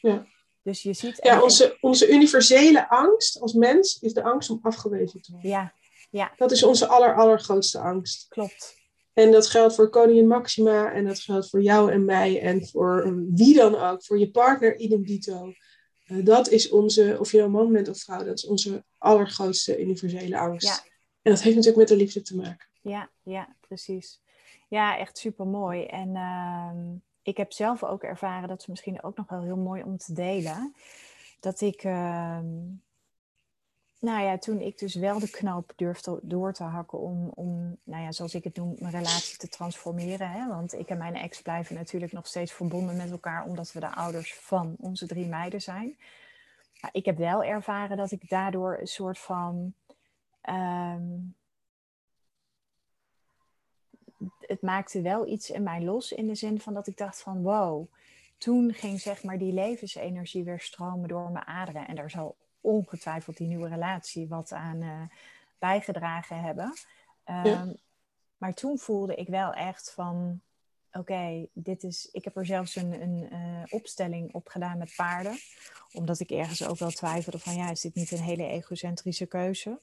[0.00, 0.26] Ja.
[0.62, 1.18] Dus je ziet.
[1.22, 5.50] Ja, onze, onze universele angst als mens is de angst om afgewezen te worden.
[5.50, 5.72] Ja,
[6.10, 6.32] ja.
[6.36, 8.26] Dat is onze aller, allergrootste angst.
[8.28, 8.75] Klopt.
[9.16, 13.14] En dat geldt voor koningin Maxima en dat geldt voor jou en mij en voor
[13.34, 15.52] wie dan ook, voor je partner idem dito.
[16.06, 19.80] Uh, dat is onze, of je nou man bent of vrouw, dat is onze allergrootste
[19.80, 20.66] universele angst.
[20.66, 20.90] Ja.
[21.22, 22.68] En dat heeft natuurlijk met de liefde te maken.
[22.80, 24.20] Ja, ja, precies.
[24.68, 25.84] Ja, echt super mooi.
[25.84, 26.72] En uh,
[27.22, 30.12] ik heb zelf ook ervaren, dat is misschien ook nog wel heel mooi om te
[30.12, 30.74] delen,
[31.40, 32.38] dat ik, uh,
[33.98, 38.02] nou ja, toen ik dus wel de knoop durfde door te hakken om, om nou
[38.02, 40.30] ja, zoals ik het noem, mijn relatie te transformeren.
[40.30, 40.48] Hè?
[40.48, 43.94] Want ik en mijn ex blijven natuurlijk nog steeds verbonden met elkaar, omdat we de
[43.94, 45.96] ouders van onze drie meiden zijn.
[46.92, 49.74] Ik heb wel ervaren dat ik daardoor een soort van.
[50.48, 51.34] Um,
[54.40, 57.42] het maakte wel iets in mij los in de zin van dat ik dacht van
[57.42, 57.86] wow,
[58.38, 61.86] toen ging zeg maar die levensenergie weer stromen door mijn aderen.
[61.86, 62.36] En daar zal
[62.66, 65.02] ongetwijfeld die nieuwe relatie wat aan uh,
[65.58, 66.64] bijgedragen hebben.
[67.24, 67.72] Um, ja.
[68.36, 70.40] Maar toen voelde ik wel echt van
[70.88, 72.08] oké, okay, dit is.
[72.12, 75.38] Ik heb er zelfs een, een uh, opstelling op gedaan met paarden.
[75.92, 79.80] Omdat ik ergens ook wel twijfelde van ja, is dit niet een hele egocentrische keuze?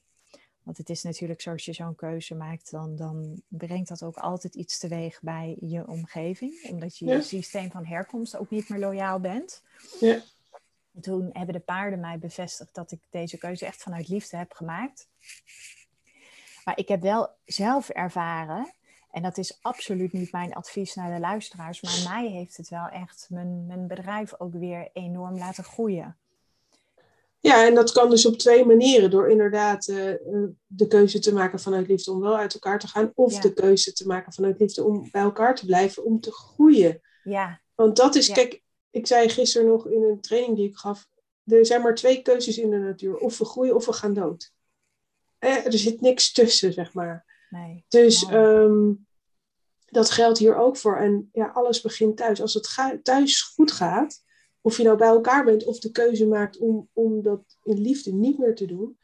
[0.62, 4.16] Want het is natuurlijk zo, als je zo'n keuze maakt, dan, dan brengt dat ook
[4.16, 6.68] altijd iets teweeg bij je omgeving.
[6.70, 7.14] Omdat je ja.
[7.14, 9.62] je systeem van herkomst ook niet meer loyaal bent.
[10.00, 10.22] Ja.
[10.94, 14.52] En toen hebben de paarden mij bevestigd dat ik deze keuze echt vanuit liefde heb
[14.52, 15.08] gemaakt.
[16.64, 18.72] Maar ik heb wel zelf ervaren,
[19.10, 22.88] en dat is absoluut niet mijn advies naar de luisteraars, maar mij heeft het wel
[22.88, 26.18] echt mijn, mijn bedrijf ook weer enorm laten groeien.
[27.40, 29.10] Ja, en dat kan dus op twee manieren.
[29.10, 30.14] Door inderdaad uh,
[30.66, 33.12] de keuze te maken vanuit liefde om wel uit elkaar te gaan.
[33.14, 33.40] Of Ja.
[33.40, 37.00] de keuze te maken vanuit liefde om bij elkaar te blijven, om te groeien.
[37.24, 38.34] Ja, Want dat is, Ja.
[38.34, 38.62] kijk,
[38.94, 41.08] ik zei gisteren nog in een training die ik gaf.
[41.44, 43.16] Er zijn maar twee keuzes in de natuur.
[43.16, 44.52] Of we groeien of we gaan dood.
[45.38, 47.46] Eh, er zit niks tussen, zeg maar.
[47.50, 47.84] nee.
[47.88, 48.92] Dus ehm,
[49.84, 50.96] dat geldt hier ook voor.
[50.96, 52.40] En ja, alles begint thuis.
[52.40, 54.22] Als het ga- thuis goed gaat,
[54.60, 58.12] of je nou bij elkaar bent of de keuze maakt om, om dat in liefde
[58.12, 58.98] niet meer te doen,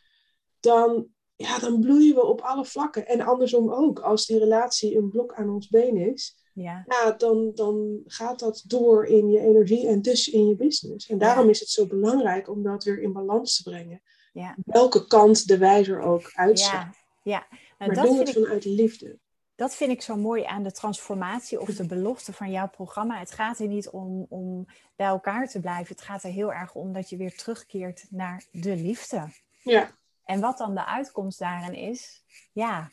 [0.60, 3.06] dan, ja, dan bloeien we op alle vlakken.
[3.06, 3.98] En andersom ook.
[4.00, 8.62] Als die relatie een blok aan ons been is, Ja, ja, dan, dan gaat dat
[8.66, 11.08] door in je energie en dus in je business.
[11.08, 14.02] En daarom is het zo belangrijk om dat weer in balans te brengen.
[14.32, 16.96] ja, Welke kant de wijzer ook uitstaat.
[17.22, 17.22] ja.
[17.22, 17.46] ja.
[17.50, 19.18] Nou, maar dat doe vind ik vanuit liefde.
[19.54, 23.18] Dat vind ik zo mooi aan de transformatie of de belofte van jouw programma.
[23.18, 25.94] Het gaat er niet om, om bij elkaar te blijven.
[25.94, 29.28] Het gaat er heel erg om dat je weer terugkeert naar de liefde.
[29.62, 29.90] Ja,
[30.24, 32.90] En wat dan de uitkomst daarin is, ja,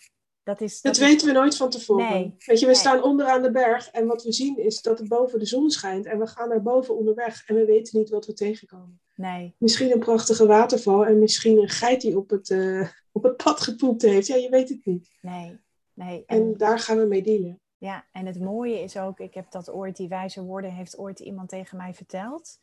[0.47, 0.81] dat is.
[0.81, 2.09] dat is- weten we nooit van tevoren.
[2.09, 2.79] Nee, Weet je, we nee.
[2.81, 6.05] staan onderaan de berg en wat we zien is dat er boven de zon schijnt.
[6.05, 8.99] En we gaan naar boven onderweg en we weten niet wat we tegenkomen.
[9.15, 13.37] Nee, Misschien een prachtige waterval en misschien een geit die op het, eh, op het
[13.37, 14.27] pad gepoept heeft.
[14.27, 15.09] Ja, je weet het niet.
[15.21, 15.59] nee,
[15.93, 16.23] nee.
[16.25, 17.59] En daar gaan we mee dealen.
[17.77, 21.19] Ja, en het mooie is ook, ik heb dat ooit, die wijze woorden heeft ooit
[21.19, 22.59] iemand tegen mij verteld.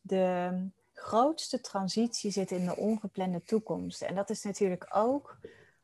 [0.00, 0.50] De
[0.92, 4.02] grootste transitie zit in de ongeplande toekomst.
[4.02, 5.38] En dat is natuurlijk ook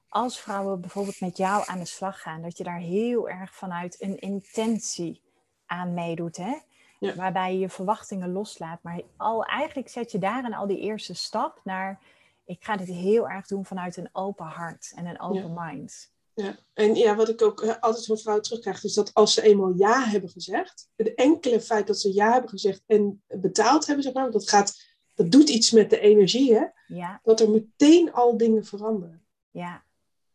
[0.08, 4.02] als vrouwen bijvoorbeeld met jou aan de slag gaan, dat je daar heel erg vanuit
[4.02, 5.22] een intentie
[5.66, 6.36] aan meedoet.
[6.36, 6.54] Hè?
[6.98, 7.14] Ja.
[7.14, 8.82] Waarbij je je verwachtingen loslaat.
[8.82, 12.00] Maar al, eigenlijk zet je daarin al die eerste stap naar,
[12.44, 16.14] ik ga dit heel erg doen vanuit een open hart en een open mind.
[16.34, 16.56] Ja.
[16.72, 20.04] En ja, wat ik ook altijd van vrouwen terugkrijg, is dat als ze eenmaal ja
[20.04, 24.30] hebben gezegd, het enkele feit dat ze ja hebben gezegd en betaald hebben, zeg maar,
[24.30, 24.74] dat, gaat,
[25.14, 29.26] dat doet iets met de energie, hè, Ja, dat er meteen al dingen veranderen.
[29.50, 29.84] ja.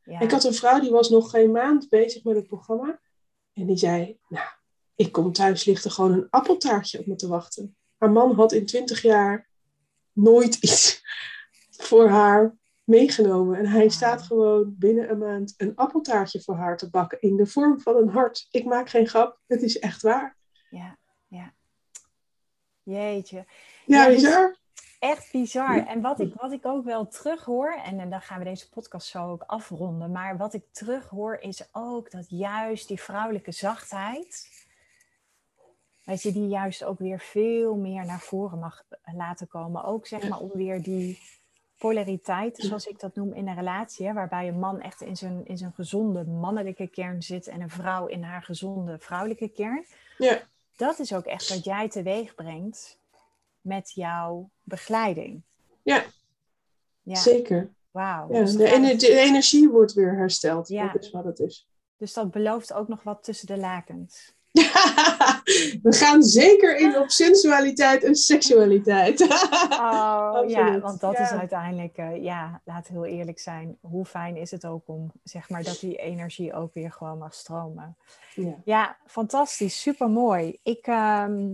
[0.03, 0.19] Ja.
[0.19, 2.99] Ik had een vrouw die was nog geen maand bezig met het programma.
[3.53, 4.47] En die zei, nou,
[4.95, 7.75] ik kom thuis, ligt er gewoon een appeltaartje op me te wachten.
[7.97, 9.49] Haar man had in twintig jaar
[10.11, 11.01] nooit iets
[11.69, 13.57] voor haar meegenomen.
[13.57, 17.45] En hij staat gewoon binnen een maand een appeltaartje voor haar te bakken in de
[17.45, 18.47] vorm van een hart.
[18.51, 20.37] Ik maak geen grap, het is echt waar.
[20.69, 20.97] Ja,
[21.27, 21.53] ja.
[22.83, 23.45] Jeetje.
[23.85, 24.61] Ja, bizar.
[25.01, 25.87] Echt bizar.
[25.87, 29.07] En wat ik, wat ik ook wel terughoor, en, en dan gaan we deze podcast
[29.07, 34.49] zo ook afronden, maar wat ik terughoor is ook dat juist die vrouwelijke zachtheid,
[36.03, 38.83] weet je, die juist ook weer veel meer naar voren mag
[39.15, 39.83] laten komen.
[39.83, 41.19] Ook zeg maar om weer die
[41.77, 45.45] polariteit, zoals ik dat noem, in een relatie, hè, waarbij een man echt in zijn,
[45.45, 49.85] in zijn gezonde mannelijke kern zit en een vrouw in haar gezonde vrouwelijke kern.
[50.17, 50.41] Ja,
[50.75, 52.99] Dat is ook echt wat jij teweeg brengt
[53.61, 55.41] met jouw begeleiding.
[55.84, 56.03] Ja.
[57.01, 57.69] Ja, zeker.
[57.91, 58.34] Wauw.
[58.34, 60.67] Ja, Dus de, ener- de energie wordt weer hersteld.
[60.67, 60.91] Ja.
[60.91, 61.67] Dat is wat het is.
[61.97, 64.34] Dus dat belooft ook nog wat tussen de lakens.
[65.84, 69.22] We gaan zeker in op sensualiteit en seksualiteit.
[69.22, 71.24] Oh ja, want dat Ja.
[71.24, 73.78] is uiteindelijk, eh, ja, laten we heel eerlijk zijn.
[73.82, 77.34] Hoe fijn is het ook om, zeg maar, dat die energie ook weer gewoon mag
[77.34, 77.95] stromen.
[78.36, 78.55] ja.
[78.65, 80.57] Ja, fantastisch, super mooi.
[80.63, 81.49] Ik, ehm,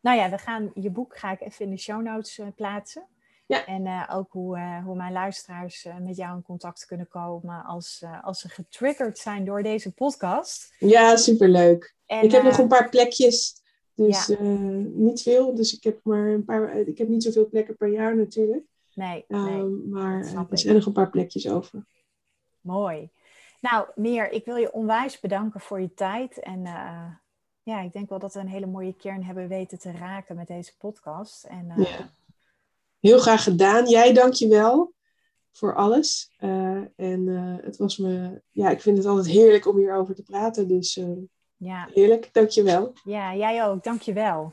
[0.00, 3.06] nou ja, we gaan je boek ga ik even in de show notes eh, plaatsen.
[3.46, 3.66] Ja.
[3.66, 8.04] En eh, ook hoe, eh, hoe mijn luisteraars met jou in contact kunnen komen als,
[8.22, 10.74] als ze getriggerd zijn door deze podcast.
[10.78, 11.94] ja, superleuk.
[12.06, 13.58] En, ik heb nog een paar plekjes.
[13.94, 14.36] Dus ja.
[14.94, 15.54] niet veel.
[15.54, 16.76] Dus ik heb maar een paar.
[16.76, 18.64] Ik heb niet zoveel plekken per jaar natuurlijk.
[18.94, 20.18] Nee, Ehm, nee, maar
[20.50, 21.86] er zijn nog een paar plekjes over.
[22.60, 23.10] mooi.
[23.60, 26.40] Nou, Meer, ik wil je onwijs bedanken voor je tijd.
[26.40, 26.62] En
[27.70, 30.46] ja, ik denk wel dat we een hele mooie kern hebben weten te raken met
[30.46, 31.44] deze podcast.
[31.44, 32.10] En eh, Ja.
[33.00, 33.88] Heel graag gedaan.
[33.88, 34.92] Jij dank je wel
[35.52, 36.34] voor alles.
[36.38, 36.50] Eh,
[36.96, 38.42] en eh, het was me.
[38.50, 40.68] Ja, ik vind het altijd heerlijk om hierover te praten.
[40.68, 41.00] Dus
[41.56, 42.28] ja, heerlijk.
[42.32, 42.92] Dank je wel.
[43.04, 43.84] ja, jij ook.
[43.84, 44.52] Dankjewel.